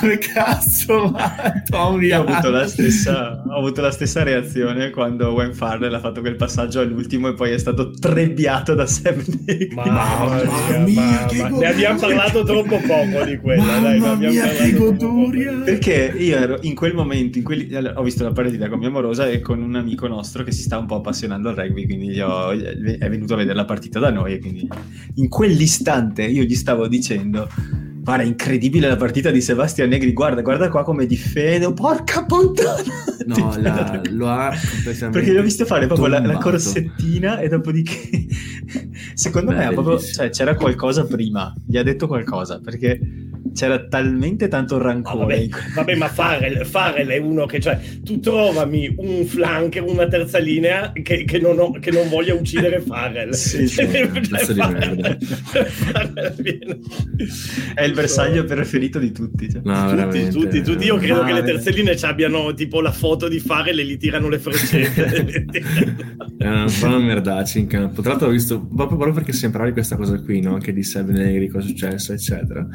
[0.00, 5.54] Dove cazzo vai Tommy ho avuto, la stessa, ho avuto la stessa reazione quando Wayne
[5.54, 10.42] Farrell ha fatto quel passaggio all'ultimo e poi è stato trebbiato da Sam Nick mamma,
[10.44, 15.52] mamma mia ma, ne abbiamo parlato troppo poco di quella mamma dai, mia che goduria.
[15.64, 19.28] Perché io ero in quel momento in quelli, ho visto la partita con mia amorosa
[19.28, 22.50] e con un amico nostro che si sta un po' appassionando al rugby quindi ho,
[22.50, 24.68] è venuto a vedere la partita da noi e quindi
[25.14, 27.46] in quel quell'istante io gli stavo dicendo
[28.02, 32.82] guarda incredibile la partita di Sebastian Negri guarda guarda qua come difende porca puttana!
[33.26, 34.52] No la, lo ha
[35.10, 38.26] perché l'ho visto fare proprio la, la, corsettina e dopodiché
[39.12, 42.98] secondo Beh, me proprio, cioè, c'era qualcosa prima gli ha detto qualcosa perché
[43.54, 45.34] c'era talmente tanto rancore.
[45.34, 50.06] Ah, vabbè, vabbè, ma Farrell, Farrell, è uno che, cioè, tu trovami un flanker, una
[50.06, 53.30] terza linea che, che, non, ho, che non, voglia uccidere Farrell.
[53.30, 56.80] sì, sì, cioè, Farrell, Farrell
[57.74, 59.50] è il bersaglio preferito di tutti.
[59.50, 59.60] Cioè.
[59.64, 63.28] No, tutti, tutti, tutti, Io credo no, che le terze linee abbiano tipo la foto
[63.28, 65.44] di Farrell e gli tirano le freccette.
[66.38, 68.00] è un po' una merdaccia in campo.
[68.02, 70.58] Tra l'altro ho visto, proprio, proprio perché sembrava di questa cosa qui, no?
[70.58, 72.66] Che di Seven Negri, cosa è successo, eccetera.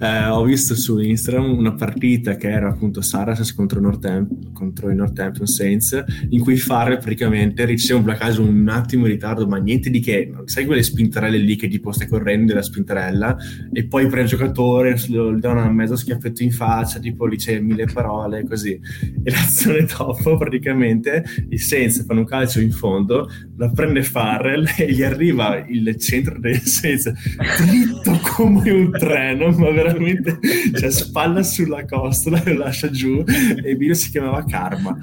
[0.00, 4.94] Eh, ho visto su Instagram una partita che era appunto Saracens contro, Northamp- contro i
[4.94, 9.90] Northampton Saints, in cui Farrell praticamente riceve un placaggio un attimo in ritardo, ma niente
[9.90, 10.32] di che.
[10.44, 13.36] Sai quelle spintarelle lì che tipo stai correndo della spintarella
[13.72, 17.86] e poi prende il giocatore, gli dà una mezzo schiaffetto in faccia, tipo c'è mille
[17.86, 18.78] parole, così.
[19.22, 24.92] E l'azione dopo praticamente i Saints fanno un calcio in fondo, la prende Farrell e
[24.92, 27.12] gli arriva il centro dei Saints
[27.64, 30.40] dritto come un treno, ma veramente
[30.76, 33.22] cioè, spalla sulla costola e lo lascia giù.
[33.26, 34.98] E il video si chiamava Karma.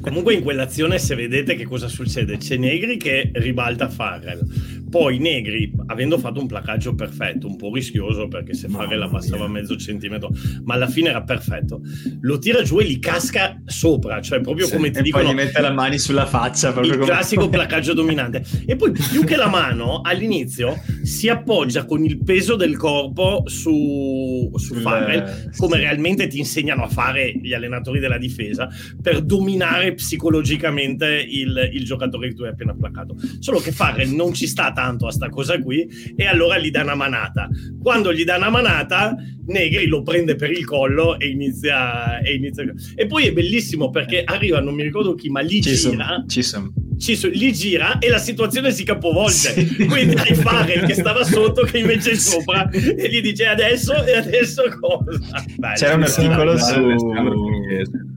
[0.00, 4.40] Comunque in quell'azione se vedete che cosa succede c'è Negri che ribalta Farrell
[4.88, 9.48] poi Negri, avendo fatto un placaggio perfetto, un po' rischioso perché se Farrell la passava
[9.48, 10.30] mezzo centimetro,
[10.64, 11.80] ma alla fine era perfetto,
[12.20, 15.24] lo tira giù e gli casca sopra, cioè proprio sì, come ti dicono...
[15.24, 16.72] poi gli mette le mani sulla faccia.
[16.72, 17.10] Proprio il come...
[17.10, 18.44] classico placaggio dominante.
[18.66, 24.50] E poi più che la mano, all'inizio si appoggia con il peso del corpo su,
[24.54, 25.82] su Farrell, come sì.
[25.82, 28.68] realmente ti insegnano a fare gli allenatori della difesa,
[29.00, 33.16] per dominare psicologicamente il, il giocatore che tu hai appena placato.
[33.38, 36.82] Solo che Farrell non ci sta tanto a sta cosa qui e allora gli dà
[36.82, 37.48] una manata.
[37.82, 39.16] Quando gli dà una manata,
[39.46, 42.64] Negri lo prende per il collo e inizia, e inizia...
[42.94, 46.24] E poi è bellissimo perché arriva, non mi ricordo chi, ma lì Cisum, gira...
[46.28, 46.72] Cisum.
[46.96, 49.52] Cisum, lì gira e la situazione si capovolge.
[49.52, 49.74] Sì.
[49.86, 54.16] Quindi hai Farrell che stava sotto che invece è sopra e gli dice adesso e
[54.16, 55.44] adesso cosa?
[55.56, 56.74] Beh, C'era un articolo su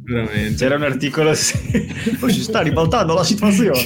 [0.06, 0.56] veramente.
[0.56, 1.58] C'era un articolo, sì.
[2.20, 3.80] poi si sta ribaltando la situazione.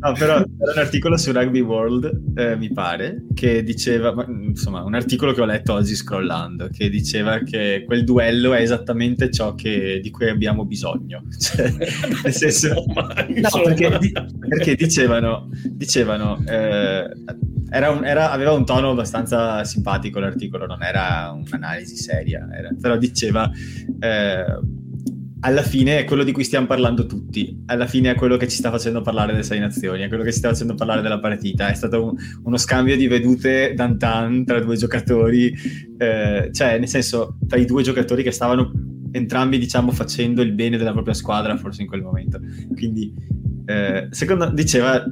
[0.00, 4.94] no, però c'era un articolo su Rugby World, eh, mi pare, che diceva, insomma, un
[4.94, 10.00] articolo che ho letto oggi scrollando, che diceva che quel duello è esattamente ciò che,
[10.02, 11.22] di cui abbiamo bisogno.
[11.46, 11.72] Cioè,
[12.24, 13.98] nel senso, no, perché,
[14.48, 17.08] perché dicevano, dicevano eh,
[17.68, 22.96] era un, era, aveva un tono abbastanza simpatico l'articolo, non era un'analisi seria, era, però
[22.96, 23.50] diceva
[23.98, 24.44] eh,
[25.40, 27.62] alla fine è quello di cui stiamo parlando tutti.
[27.66, 30.32] Alla fine è quello che ci sta facendo parlare delle sei nazioni, è quello che
[30.32, 31.68] ci sta facendo parlare della partita.
[31.68, 35.54] È stato un, uno scambio di vedute d'antan tra due giocatori,
[35.98, 38.72] eh, cioè nel senso tra i due giocatori che stavano
[39.12, 42.40] entrambi, diciamo, facendo il bene della propria squadra, forse in quel momento.
[42.74, 43.12] Quindi,
[43.66, 45.04] eh, secondo diceva,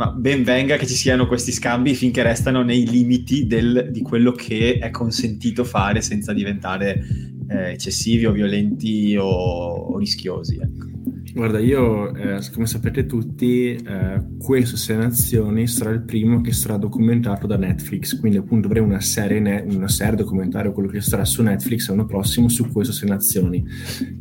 [0.00, 4.32] ma ben venga che ci siano questi scambi finché restano nei limiti del, di quello
[4.32, 7.04] che è consentito fare senza diventare
[7.46, 10.58] eh, eccessivi o violenti o, o rischiosi.
[10.58, 10.89] Ecco.
[11.32, 16.76] Guarda, io, eh, come sapete tutti, eh, questo Sei Nazioni sarà il primo che sarà
[16.76, 21.24] documentato da Netflix, quindi appunto avremo una serie, ne- una serie documentario, quello che sarà
[21.24, 23.64] su Netflix l'anno prossimo su questo Sei Nazioni.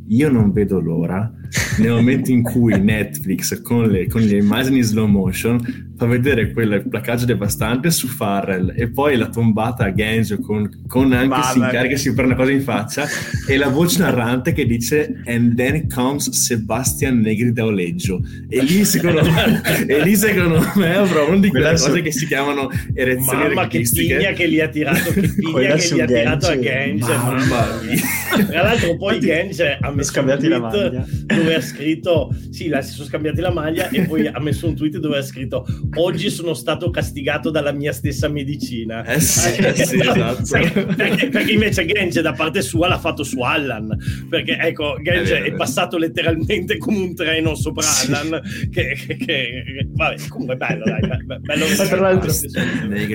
[0.07, 1.33] Io non vedo l'ora,
[1.79, 6.53] nel momento in cui Netflix con le, con le immagini in slow motion fa vedere
[6.53, 11.43] quel placaggio devastante su Farrell e poi la tombata a Genjo con, con anche Mamma
[11.43, 13.05] Sinclair che si prende una cosa in faccia
[13.45, 18.21] e la voce narrante che dice and then comes Sebastian Negri da Oleggio.
[18.47, 22.01] E lì secondo me, e lì, secondo me avrò una di quelle cose su...
[22.01, 25.99] che si chiamano erezioni Mamma che pigna che gli ha tirato che pigna che gli
[25.99, 28.45] ha tirato a Genjo Mamma mia.
[28.47, 33.41] tra l'altro poi Genjo ha messo un tweet dove ha scritto sì si sono scambiati
[33.41, 35.65] la maglia e poi ha messo un tweet dove ha scritto
[35.95, 39.03] oggi sono stato castigato dalla mia stessa medicina.
[39.05, 40.43] Eh sì, eh, sì esatto.
[40.95, 43.95] perché, perché, invece Genge da parte sua l'ha fatto su Allan,
[44.29, 48.11] perché ecco, Genge è, è, passato letteralmente come un treno sopra sì.
[48.11, 50.99] Allan, che, che, che, vabbè, comunque bello, dai,
[51.39, 52.31] bello tra l'altro,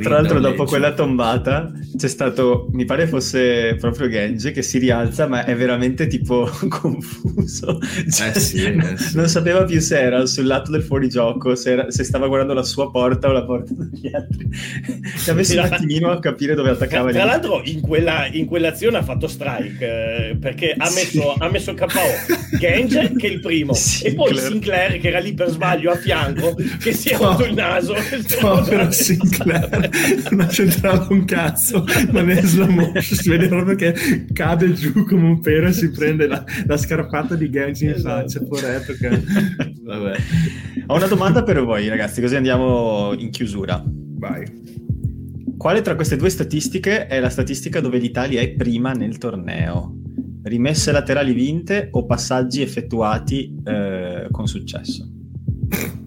[0.03, 5.27] tra l'altro dopo quella tombata c'è stato, mi pare fosse proprio Genge che si rialza,
[5.27, 7.79] ma è veramente tipo confuso.
[8.11, 9.17] Cioè, eh sì, eh sì.
[9.17, 12.63] Non sapeva più se era sul lato del fuorigioco, se, era, se stava guardando la
[12.65, 14.49] sua porta o la porta degli altri.
[15.29, 17.11] Ha messo un attimino a capire dove attaccava.
[17.11, 21.35] Tra, tra l'altro in, quella, in quell'azione ha fatto strike eh, perché ha messo, sì.
[21.39, 21.87] ha messo KO
[22.59, 24.13] Genge che è il primo Sinclair.
[24.13, 27.55] e poi Sinclair che era lì per sbaglio a fianco che si è rotto il
[27.55, 27.95] naso.
[28.41, 29.91] Povero Sinclair,
[30.31, 35.27] non c'entrava un cazzo, ma nel slow motion si vede proprio che cade giù come
[35.27, 38.23] un pero e si prende la, la scarpata di Genge in esatto.
[38.23, 38.93] faccia, poretto.
[38.95, 39.23] Che...
[39.83, 40.17] Vabbè.
[40.87, 43.83] Ho una domanda per voi ragazzi, così andiamo andiamo in chiusura.
[43.85, 44.63] Vai.
[45.57, 49.97] Quale tra queste due statistiche è la statistica dove l'Italia è prima nel torneo?
[50.43, 55.09] Rimesse laterali vinte o passaggi effettuati eh, con successo?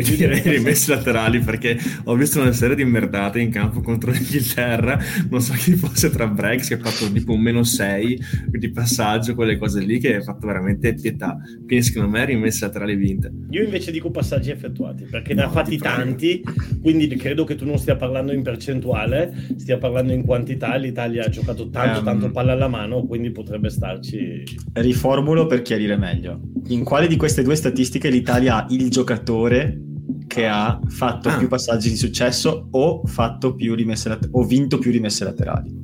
[0.00, 4.98] Io direi rimessi laterali perché ho visto una serie di merdate in campo contro l'Inghilterra.
[5.28, 8.20] Non so chi fosse tra Brex che ha fatto tipo un meno 6
[8.50, 11.36] di passaggio, quelle cose lì che ha fatto veramente pietà.
[11.66, 13.32] Quindi secondo me rimessi laterali vinte.
[13.50, 16.42] Io invece dico passaggi effettuati perché no, ne ha fatti tanti.
[16.80, 20.76] Quindi credo che tu non stia parlando in percentuale, stia parlando in quantità.
[20.76, 24.44] L'Italia ha giocato tanto, um, tanto palla alla mano, quindi potrebbe starci.
[24.74, 26.40] Riformulo per chiarire meglio.
[26.68, 29.86] In quale di queste due statistiche l'Italia ha il giocatore
[30.28, 31.36] che ha fatto ah.
[31.36, 35.74] più passaggi di successo o, fatto più rimesse lat- o vinto più rimesse laterali.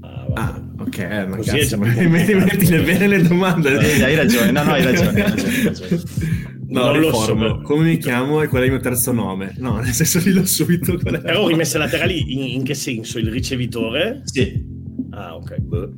[0.00, 3.78] Ah, ah ok, eh, ma Così cazzo, ma metti, mettile bene le domande.
[3.78, 5.22] Eh, hai ragione, no, no, hai ragione.
[5.22, 6.02] Hai ragione, hai ragione.
[6.70, 7.62] No, non lo so.
[7.64, 9.54] Come mi chiamo e qual è il mio terzo nome?
[9.58, 11.20] No, nel senso dillo subito qual è.
[11.20, 13.18] Però rimesse laterali in, in che senso?
[13.18, 14.20] Il ricevitore?
[14.22, 14.64] Sì.
[15.10, 15.56] Ah, ok.
[15.58, 15.88] Beh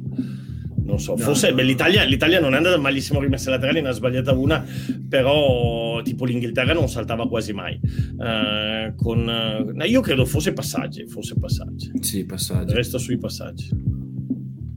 [0.85, 1.57] non so, no, forse no.
[1.57, 4.64] Beh, l'Italia, l'Italia, non è andata malissimo rimessa laterali, ne ha sbagliata una,
[5.09, 7.78] però tipo l'Inghilterra non saltava quasi mai.
[7.83, 11.91] Uh, con, uh, io credo fosse passaggi, fosse passaggi.
[12.01, 12.74] Sì, passaggi.
[12.74, 13.68] Resta sui passaggi.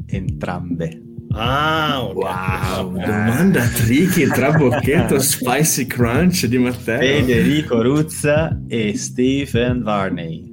[0.07, 1.01] Entrambe.
[1.37, 2.15] Ah, okay.
[2.15, 6.99] wow, domanda tricky tra Bocchetto Spicy Crunch di Matteo.
[6.99, 10.44] Federico Ruzza e Stephen Varney.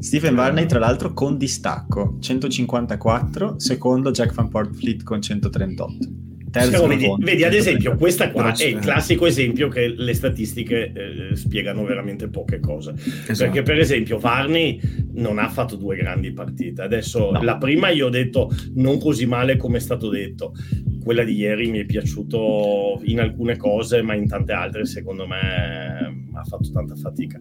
[0.00, 6.26] Stephen Varney, tra l'altro, con distacco 154, secondo Jack Van Port Fleet con 138.
[6.50, 11.36] Terzo vedi, vedi, ad esempio, questa qua è il classico esempio che le statistiche eh,
[11.36, 12.94] spiegano veramente poche cose.
[12.94, 13.36] Esatto.
[13.36, 14.80] Perché, per esempio, Varney
[15.12, 16.82] non ha fatto due grandi partite.
[16.82, 17.42] Adesso, no.
[17.42, 20.54] la prima io ho detto non così male come è stato detto.
[21.08, 26.26] Quella di ieri mi è piaciuto in alcune cose, ma in tante altre, secondo me
[26.34, 27.40] ha fatto tanta fatica.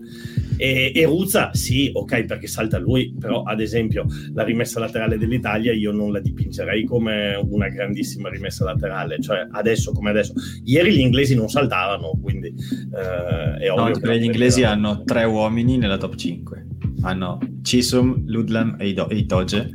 [0.56, 5.74] E, e Ruzza, sì, ok, perché salta lui, però ad esempio la rimessa laterale dell'Italia
[5.74, 10.32] io non la dipingerei come una grandissima rimessa laterale, cioè adesso come adesso.
[10.64, 13.96] Ieri gli inglesi non saltavano, quindi eh, è ovvio.
[13.96, 16.68] No, che gli inglesi hanno tre uomini nella top 5.
[17.02, 19.74] Hanno Chisum, Ludlam e Itoge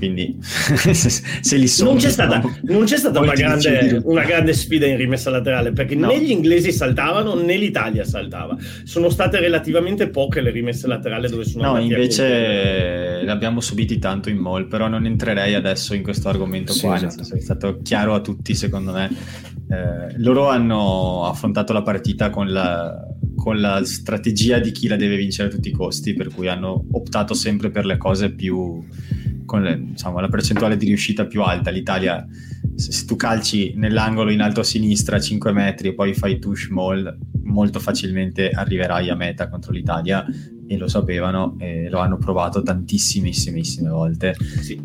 [0.00, 1.90] quindi se li sono...
[1.90, 5.94] Non c'è stata, non c'è stata una, grande, una, grande, sfida in rimessa laterale perché
[5.94, 6.06] no.
[6.06, 8.56] né gli inglesi saltavano né l'Italia saltava.
[8.84, 14.30] Sono state relativamente poche le rimesse laterali dove sono No, invece le abbiamo subiti tanto
[14.30, 17.36] in mall, però non entrerei adesso in questo argomento sì, qua, esatto.
[17.36, 19.10] è stato chiaro a tutti secondo me.
[19.68, 25.16] Eh, loro hanno affrontato la partita con la, con la strategia di chi la deve
[25.16, 28.82] vincere a tutti i costi, per cui hanno optato sempre per le cose più
[29.50, 31.70] con le, diciamo, la percentuale di riuscita più alta.
[31.70, 32.24] L'Italia,
[32.76, 36.38] se, se, tu calci nell'angolo in alto a sinistra a 5 metri e poi fai
[36.38, 40.24] touche mall, molto facilmente arriverai a meta contro l'Italia
[40.68, 44.36] e lo sapevano e lo hanno provato tantissimissime volte.
[44.38, 44.80] Sì.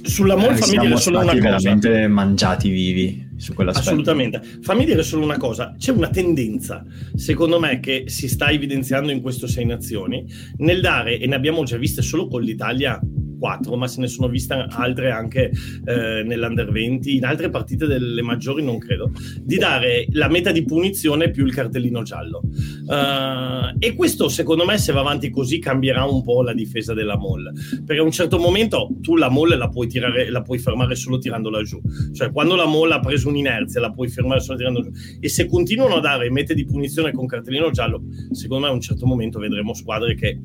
[0.00, 1.42] Sulla mall eh, dire solo una cosa.
[1.42, 3.88] veramente mangiati vivi su quell'aspetto.
[3.88, 4.42] Assolutamente.
[4.60, 6.84] Fammi dire solo una cosa, c'è una tendenza,
[7.14, 10.24] secondo me, che si sta evidenziando in queste sei nazioni
[10.58, 13.00] nel dare, e ne abbiamo già viste solo con l'Italia
[13.40, 18.22] 4, ma se ne sono viste altre anche eh, nell'Under 20, in altre partite delle
[18.22, 19.10] maggiori non credo,
[19.40, 22.42] di dare la meta di punizione più il cartellino giallo.
[22.86, 27.16] Uh, e questo secondo me se va avanti così cambierà un po' la difesa della
[27.16, 27.50] Mall,
[27.84, 31.18] perché a un certo momento tu la Mall la puoi, tirare, la puoi fermare solo
[31.18, 31.80] tirandola giù,
[32.12, 34.90] cioè quando la Mall ha preso un'inerzia la puoi fermare solo tirando giù.
[35.20, 38.02] E se continuano a dare mete di punizione con cartellino giallo,
[38.32, 40.38] secondo me a un certo momento vedremo squadre che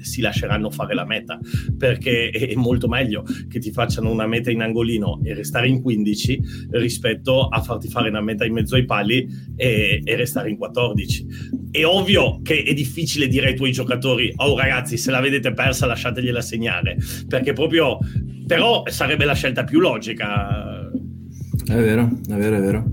[0.00, 1.38] si lasceranno fare la meta
[1.76, 6.40] perché è molto meglio che ti facciano una meta in angolino e restare in 15
[6.70, 11.26] rispetto a farti fare una meta in mezzo ai pali e, e restare in 14
[11.70, 15.86] è ovvio che è difficile dire ai tuoi giocatori oh ragazzi se la vedete persa
[15.86, 16.96] lasciategliela segnare
[17.28, 17.98] perché proprio
[18.46, 20.79] però sarebbe la scelta più logica
[21.70, 22.84] è vero è vero è vero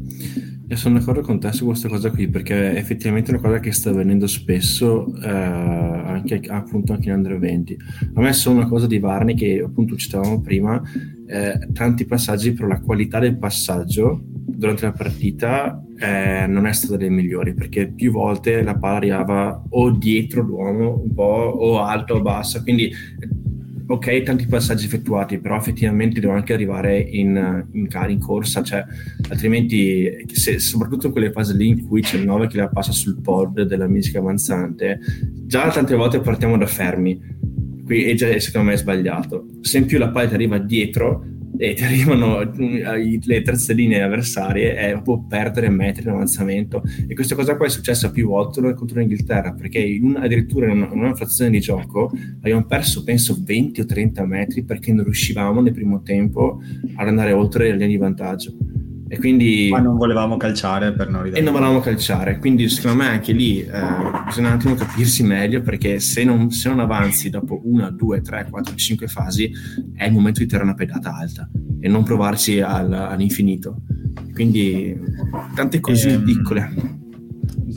[0.70, 3.72] io sono d'accordo con te su questa cosa qui perché è effettivamente una cosa che
[3.72, 7.78] sta avvenendo spesso eh, anche, appunto anche in Under 20.
[8.16, 10.82] A me sono una cosa di Varney che appunto citavamo prima,
[11.26, 16.98] eh, tanti passaggi però la qualità del passaggio durante la partita eh, non è stata
[16.98, 22.16] delle migliori perché più volte la palla arrivava o dietro l'uomo un po' o alto
[22.16, 22.92] o bassa quindi
[23.88, 28.84] ok, tanti passaggi effettuati, però effettivamente devono anche arrivare in, in, in corsa, cioè,
[29.30, 32.92] altrimenti, se, soprattutto in quelle fasi lì in cui c'è il 9 che la passa
[32.92, 35.00] sul pod della musica avanzante,
[35.46, 37.20] già tante volte partiamo da fermi,
[37.86, 39.46] qui e già secondo me è sbagliato.
[39.62, 41.26] Se in più la palla ti arriva dietro,
[41.58, 46.84] e ti arrivano le terze linee avversarie è può perdere metri in avanzamento.
[47.08, 50.90] E questa cosa qua è successa più volte contro l'Inghilterra perché in addirittura in una,
[50.92, 55.62] in una frazione di gioco abbiamo perso penso 20 o 30 metri perché non riuscivamo
[55.62, 56.62] nel primo tempo
[56.96, 58.56] ad andare oltre le linee di vantaggio
[59.08, 59.70] e quindi...
[59.72, 61.42] Ma non volevamo calciare per non ridere.
[61.42, 63.70] E non volevamo calciare, quindi secondo me anche lì eh,
[64.26, 68.48] bisogna un attimo capirsi meglio perché se non, se non avanzi dopo una, due, tre,
[68.50, 69.52] quattro, cinque fasi
[69.96, 71.50] è il momento di tirare una pedata alta
[71.80, 73.82] e non provarci al, all'infinito.
[74.34, 74.96] Quindi
[75.56, 77.06] tante cose ehm, piccole.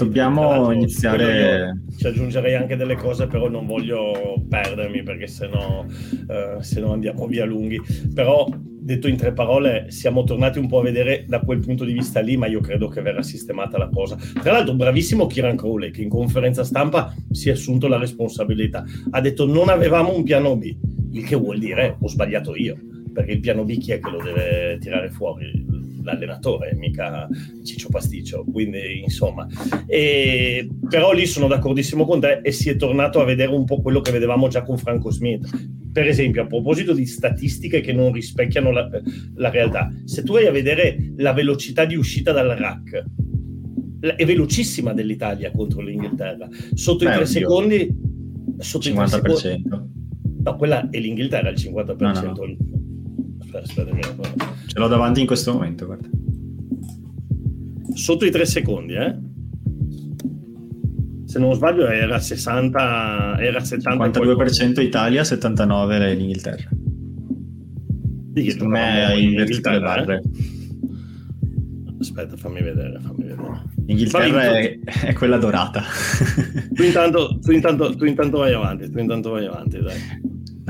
[0.04, 1.82] Dobbiamo iniziare...
[1.96, 5.84] Ci aggiungerei anche delle cose, però non voglio perdermi perché sennò,
[6.28, 7.80] eh, sennò andiamo via lunghi.
[8.14, 8.48] Però
[8.90, 12.20] detto in tre parole, siamo tornati un po' a vedere da quel punto di vista
[12.20, 14.16] lì, ma io credo che verrà sistemata la cosa.
[14.16, 18.84] Tra l'altro, bravissimo Kiran Crowley, che in conferenza stampa si è assunto la responsabilità.
[19.10, 20.74] Ha detto non avevamo un piano B,
[21.12, 22.76] il che vuol dire ho sbagliato io,
[23.12, 25.88] perché il piano B chi è che lo deve tirare fuori?
[26.02, 27.28] L'allenatore, mica
[27.64, 28.44] Ciccio Pasticcio.
[28.50, 29.46] Quindi, insomma,
[29.86, 33.80] e, però lì sono d'accordissimo con te e si è tornato a vedere un po'
[33.80, 35.48] quello che vedevamo già con Franco Smith.
[35.92, 38.88] Per esempio, a proposito di statistiche che non rispecchiano la,
[39.34, 43.04] la realtà, se tu vai a vedere la velocità di uscita dal rack,
[44.16, 46.48] è velocissima dell'Italia contro l'Inghilterra.
[46.74, 47.88] Sotto Beh, i tre secondi,
[48.58, 48.92] sotto 50%.
[48.92, 49.68] I 3 secondi,
[50.42, 51.96] no, quella è l'Inghilterra, il 50%.
[51.98, 52.56] No, no,
[53.52, 53.58] no.
[53.58, 56.08] Aspetta, aspetta, Ce l'ho davanti in questo momento, guarda.
[57.94, 59.18] Sotto i tre secondi, eh?
[61.24, 66.68] Se non sbaglio era 60, era 70 52% Italia, 79 l'Inghilterra.
[68.34, 70.22] Sì, Secondo me è invertito le barre.
[70.22, 70.58] Eh?
[72.00, 73.62] Aspetta, fammi vedere, fammi vedere.
[73.86, 75.82] L'Inghilterra è, è, quella dorata.
[76.72, 79.98] tu, intanto, tu, intanto, tu intanto vai avanti, tu intanto vai avanti, dai.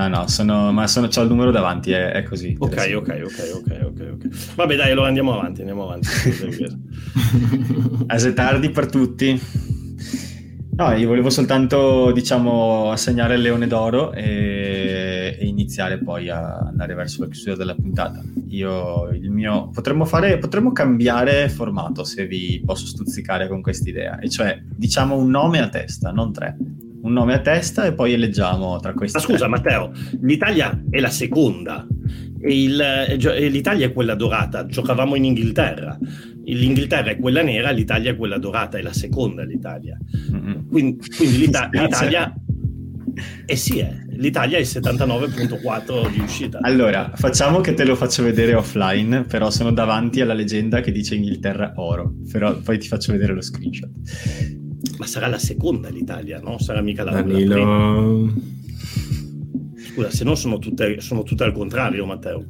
[0.01, 2.57] No, no, sono, ma sono, c'ho il numero davanti, è, è così.
[2.59, 4.55] Ok, ok, ok, ok, ok, ok.
[4.55, 6.09] Vabbè, dai, allora andiamo avanti, andiamo avanti.
[8.07, 9.38] È tardi per tutti.
[10.70, 16.94] No, io volevo soltanto, diciamo, assegnare il leone d'oro e, e, iniziare poi a andare
[16.94, 18.22] verso la chiusura della puntata.
[18.48, 19.68] Io, il mio...
[19.68, 25.28] Potremmo fare, potremmo cambiare formato se vi posso stuzzicare con quest'idea, e cioè, diciamo un
[25.28, 26.57] nome a testa, non tre
[27.03, 29.16] un nome a testa e poi eleggiamo tra questi.
[29.16, 29.48] Ma scusa.
[29.48, 31.86] Matteo, l'Italia è la seconda.
[32.42, 35.98] Il, eh, L'Italia è quella dorata, giocavamo in Inghilterra.
[36.44, 39.98] L'Inghilterra è quella nera, l'Italia è quella dorata, è la seconda l'Italia.
[40.32, 40.68] Mm-hmm.
[40.68, 42.34] Quindi, quindi l'Ita- l'Italia...
[43.44, 46.59] Eh sì, eh, l'Italia è il 79.4 di uscita.
[46.62, 51.16] Allora, facciamo che te lo faccio vedere offline, però sono davanti alla leggenda che dice
[51.16, 53.90] Inghilterra oro, però poi ti faccio vedere lo screenshot.
[55.01, 56.59] Ma sarà la seconda l'Italia, no?
[56.59, 57.55] Sarà mica la, Danilo...
[57.55, 58.32] prima.
[59.78, 62.44] Scusa, se no sono tutte, sono tutte al contrario, Matteo.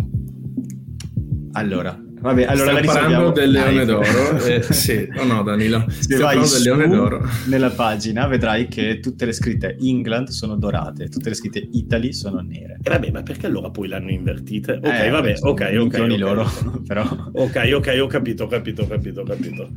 [1.52, 4.36] Allora, Vabbè, allora Stiamo parlando del leone d'oro.
[4.44, 5.86] Eh, sì, o no, Danilo?
[5.88, 7.22] Se vai del leone d'oro.
[7.46, 12.40] nella pagina vedrai che tutte le scritte England sono dorate, tutte le scritte Italy sono
[12.40, 12.78] nere.
[12.82, 14.80] E vabbè, ma perché allora poi l'hanno invertite?
[14.82, 15.78] Ok, eh, vabbè, ok, ok.
[15.78, 16.50] okay, loro,
[16.84, 17.04] però.
[17.32, 19.68] Ok, ok, ho capito, ho capito, ho capito, ho capito.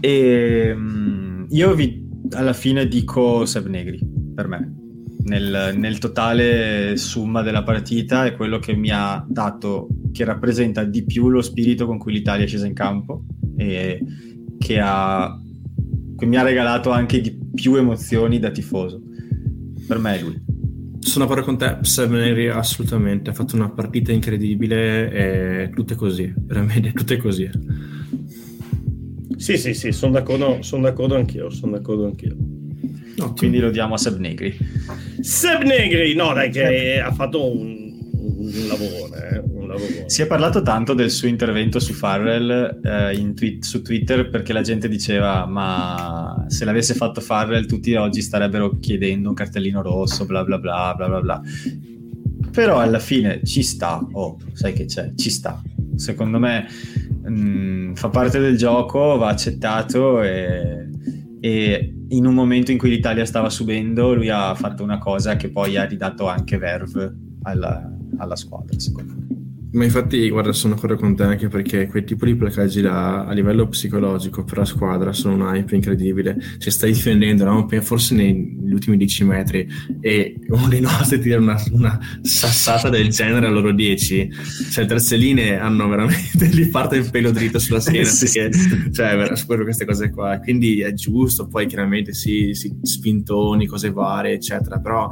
[0.00, 1.01] E ehm,
[1.52, 4.00] io vi alla fine dico Seb Negri
[4.34, 4.80] per me
[5.24, 11.04] nel, nel, totale summa della partita è quello che mi ha dato, che rappresenta di
[11.04, 13.24] più lo spirito con cui l'Italia è scesa in campo
[13.56, 14.00] e
[14.58, 15.38] che, ha,
[16.16, 19.00] che mi ha regalato anche di più emozioni da tifoso.
[19.86, 20.40] Per me è lui.
[20.98, 26.92] Sono d'accordo con te, Seveneri assolutamente, ha fatto una partita incredibile e tutte così, veramente
[26.92, 27.50] tutte così.
[29.42, 32.36] Sì, sì, sì, sono d'accordo, sono d'accordo anch'io, sono d'accordo anch'io.
[33.16, 34.56] No, quindi lo diamo a Seb Negri.
[35.20, 40.04] Seb Negri, no dai che ha fatto un, un lavorone, eh, un lavorone.
[40.06, 44.62] Si è parlato tanto del suo intervento su Farrell eh, tweet, su Twitter perché la
[44.62, 50.44] gente diceva ma se l'avesse fatto Farrell tutti oggi starebbero chiedendo un cartellino rosso, bla
[50.44, 51.42] bla bla bla bla bla.
[52.52, 55.60] Però alla fine ci sta, oh, sai che c'è, ci sta.
[55.96, 56.66] Secondo me
[57.24, 60.88] mh, mm, fa parte del gioco, va accettato e
[61.44, 65.50] e in un momento in cui l'Italia stava subendo lui ha fatto una cosa che
[65.50, 67.12] poi ha ridato anche verve
[67.42, 69.21] alla, alla squadra secondo me
[69.72, 73.32] ma infatti, guarda, sono d'accordo con te anche perché quel tipo di placaggi là, a
[73.32, 76.36] livello psicologico per la squadra sono un hype incredibile.
[76.58, 77.68] Se stai difendendo, no?
[77.80, 79.66] forse negli ultimi 10 metri,
[80.00, 84.30] e uno dei nostri tira una, una sassata del genere a loro 10,
[84.70, 88.92] cioè terze linee hanno veramente, gli parte il pelo dritto sulla schiena, sì, perché, sì.
[88.92, 90.38] cioè, spero queste cose qua.
[90.38, 95.08] Quindi è giusto, poi chiaramente sì, sì, spintoni, cose varie, eccetera, però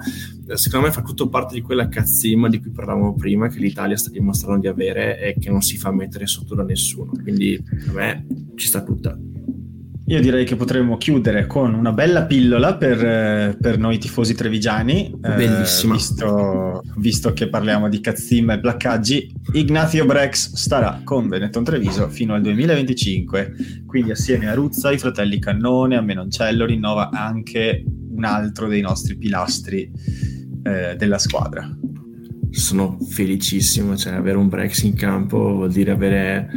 [0.57, 4.11] secondo me fa tutto parte di quella cazzima di cui parlavamo prima che l'Italia sta
[4.11, 8.27] dimostrando di avere e che non si fa mettere sotto da nessuno quindi a me
[8.57, 9.19] ci sta tutta
[10.11, 15.07] io direi che potremmo chiudere con una bella pillola per, per noi tifosi trevigiani.
[15.23, 15.95] Eh, Bellissima.
[15.95, 22.09] Eh, visto, visto, che parliamo di cazzimma e placcaggi, Ignazio Brex starà con Benetton Treviso
[22.09, 23.85] fino al 2025.
[23.87, 29.17] Quindi assieme a Ruzza, i fratelli Cannone, a Menoncello, rinnova anche un altro dei nostri
[29.17, 29.93] pilastri
[30.63, 31.69] eh, della squadra.
[32.51, 36.49] Sono felicissimo, cioè avere un Brex in campo vuol dire avere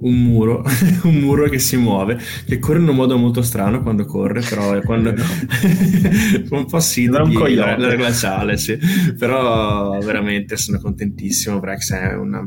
[0.00, 0.64] un muro,
[1.04, 4.80] un muro che si muove, che corre in un modo molto strano quando corre, però
[4.80, 5.12] quando
[6.50, 8.78] un po' sì, un la, la glaciale, sì.
[9.18, 12.44] però veramente sono contentissimo, Brex è una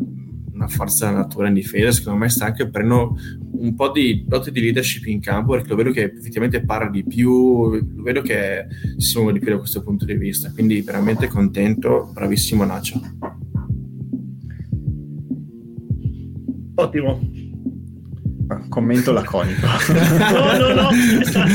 [0.54, 3.18] una forza natura in difesa, secondo me sta anche prendendo
[3.64, 7.04] un po' di doti di leadership in campo perché lo vedo che effettivamente parla di
[7.04, 11.28] più, lo vedo che si muove di più da questo punto di vista, quindi veramente
[11.28, 13.00] contento, bravissimo Nacho.
[16.76, 17.20] Ottimo,
[18.70, 19.68] commento laconico.
[20.32, 20.90] no, no, no,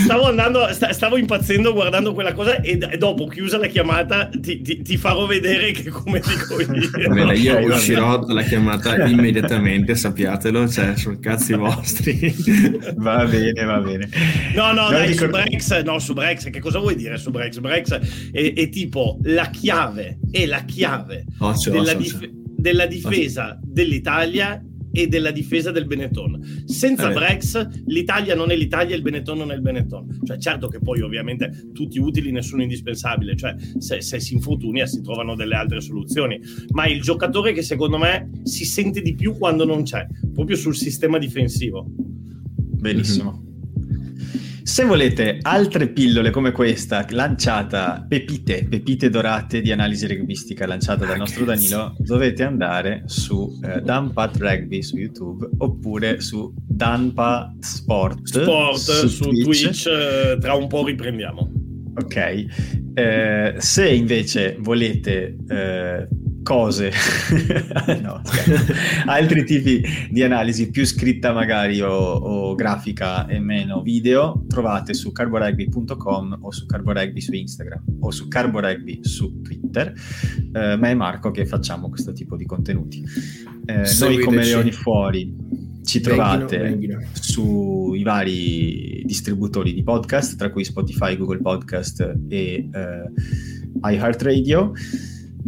[0.05, 4.97] stavo andando, stavo impazzendo guardando quella cosa e, dopo, chiusa la chiamata, ti, ti, ti
[4.97, 7.09] farò vedere che come dico io.
[7.09, 12.35] Bene, io okay, uscirò dalla chiamata immediatamente, sappiatelo, cioè, sul cazzi vostri.
[12.97, 14.09] va bene, va bene.
[14.55, 15.25] No, no, dai, dico...
[15.25, 17.59] su Brex, no, su Brex, che cosa vuoi dire su Brex?
[17.59, 23.59] Brex è, è tipo la chiave, è la chiave occhio, della, occhio, dif- della difesa
[23.63, 24.63] dell'Italia
[24.93, 26.65] e della difesa del Benetton.
[26.65, 27.15] Senza eh.
[27.15, 30.21] Brex l'Italia non è l'Italia, il Benetton non è il Benetton.
[30.25, 35.01] Cioè, certo che poi ovviamente tutti utili, nessuno indispensabile, cioè se, se si infortunia si
[35.01, 39.65] trovano delle altre soluzioni, ma il giocatore che secondo me si sente di più quando
[39.65, 41.87] non c'è, proprio sul sistema difensivo.
[41.87, 43.33] Benissimo.
[43.33, 43.48] Mm-hmm.
[44.69, 51.17] Se volete altre pillole come questa, lanciata, pepite, pepite dorate di analisi rugbistica lanciata dal
[51.17, 58.77] nostro Danilo, dovete andare su eh, Danpat Rugby su YouTube oppure su Danpa Sport, Sport
[58.77, 59.43] su, su Twitch.
[59.43, 61.51] Twitch eh, tra un po' riprendiamo.
[62.03, 62.45] Ok,
[62.93, 66.09] eh, se invece volete eh,
[66.43, 66.91] cose,
[68.01, 68.21] no,
[69.07, 75.13] altri tipi di analisi più scritta magari o, o, grafica e meno video, trovate su
[75.13, 79.93] carborugby.com o su carborugby su Instagram o su carborugby su Twitter,
[80.53, 83.05] eh, ma è Marco che facciamo questo tipo di contenuti.
[83.67, 85.37] Eh, noi come Leoni Fuori
[85.85, 87.19] ci trovate venghino, venghino.
[87.21, 93.03] sui vari distributori di podcast, tra cui Spotify, Google Podcast e eh,
[93.83, 94.73] iHeartRadio.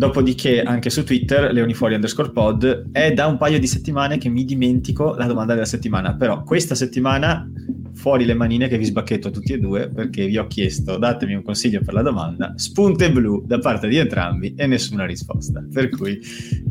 [0.01, 4.47] Dopodiché anche su Twitter, leonifuori underscore pod, è da un paio di settimane che mi
[4.47, 7.47] dimentico la domanda della settimana, però questa settimana
[8.01, 11.43] fuori le manine che vi sbacchetto tutti e due perché vi ho chiesto datemi un
[11.43, 15.63] consiglio per la domanda, spunte blu da parte di entrambi e nessuna risposta.
[15.71, 16.19] Per cui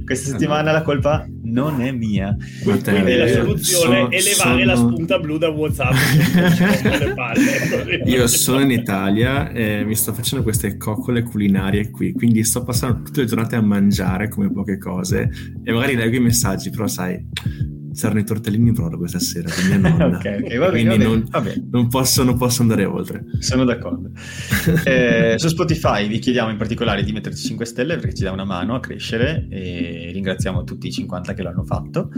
[0.04, 2.36] questa settimana la colpa non è mia.
[2.64, 4.66] Quindi la soluzione so, è levare sono...
[4.66, 5.94] la spunta blu da WhatsApp.
[8.06, 13.04] Io sono in Italia e mi sto facendo queste coccole culinarie qui, quindi sto passando
[13.04, 15.30] tutte le giornate a mangiare come poche cose
[15.64, 17.24] e magari leggo i messaggi, però sai
[18.00, 20.18] saranno i tortellini in brodo questa sera di mia nonna.
[20.18, 21.68] okay, okay, va bene, Quindi va non, va bene.
[21.70, 23.26] Non, posso, non, posso, andare oltre.
[23.40, 24.12] Sono d'accordo.
[24.86, 28.46] eh, su Spotify vi chiediamo in particolare di metterci 5 stelle perché ci dà una
[28.46, 32.10] mano a crescere e ringraziamo tutti i 50 che l'hanno fatto.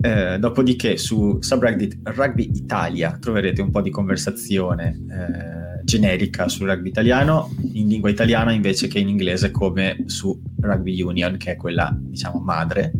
[0.00, 6.88] Eh, dopodiché su subreddit Rugby Italia troverete un po' di conversazione eh, generica sul rugby
[6.88, 11.94] italiano, in lingua italiana invece che in inglese come su Rugby Union, che è quella
[11.98, 12.92] diciamo madre.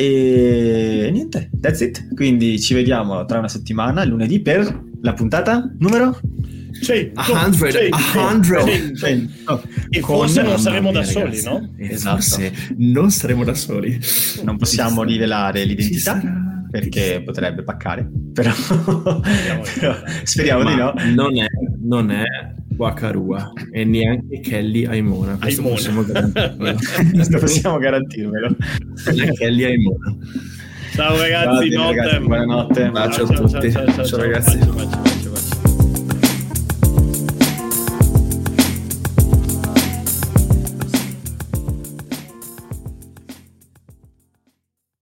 [0.00, 2.14] E niente, that's it.
[2.14, 6.20] Quindi ci vediamo tra una settimana, lunedì, per la puntata numero
[6.80, 9.62] 100, 100, 100.
[9.90, 11.68] E forse non saremo da soli, no?
[11.78, 12.14] Esatto.
[12.14, 13.98] Forse non saremo da soli.
[14.44, 16.20] Non possiamo rivelare l'identità
[16.70, 18.52] perché potrebbe paccare, però,
[19.20, 20.94] però speriamo Ma di no.
[21.14, 21.46] Non è,
[21.82, 22.24] non è
[22.78, 25.36] Wakarua e neanche Kelly Aimona.
[25.36, 25.74] Questo Aimona.
[25.76, 26.78] possiamo garantirvelo.
[27.12, 28.56] Questo possiamo garantirvelo.
[29.06, 30.16] Non è Kelly Aimona.
[30.94, 31.96] Ciao ragazzi, notte.
[31.96, 32.90] Ragazzi, buonanotte.
[32.90, 33.70] Bacio a tutti.
[33.72, 34.58] Ciao, ciao, ciao, ciao ragazzi.
[34.58, 35.17] Bacio, bacio.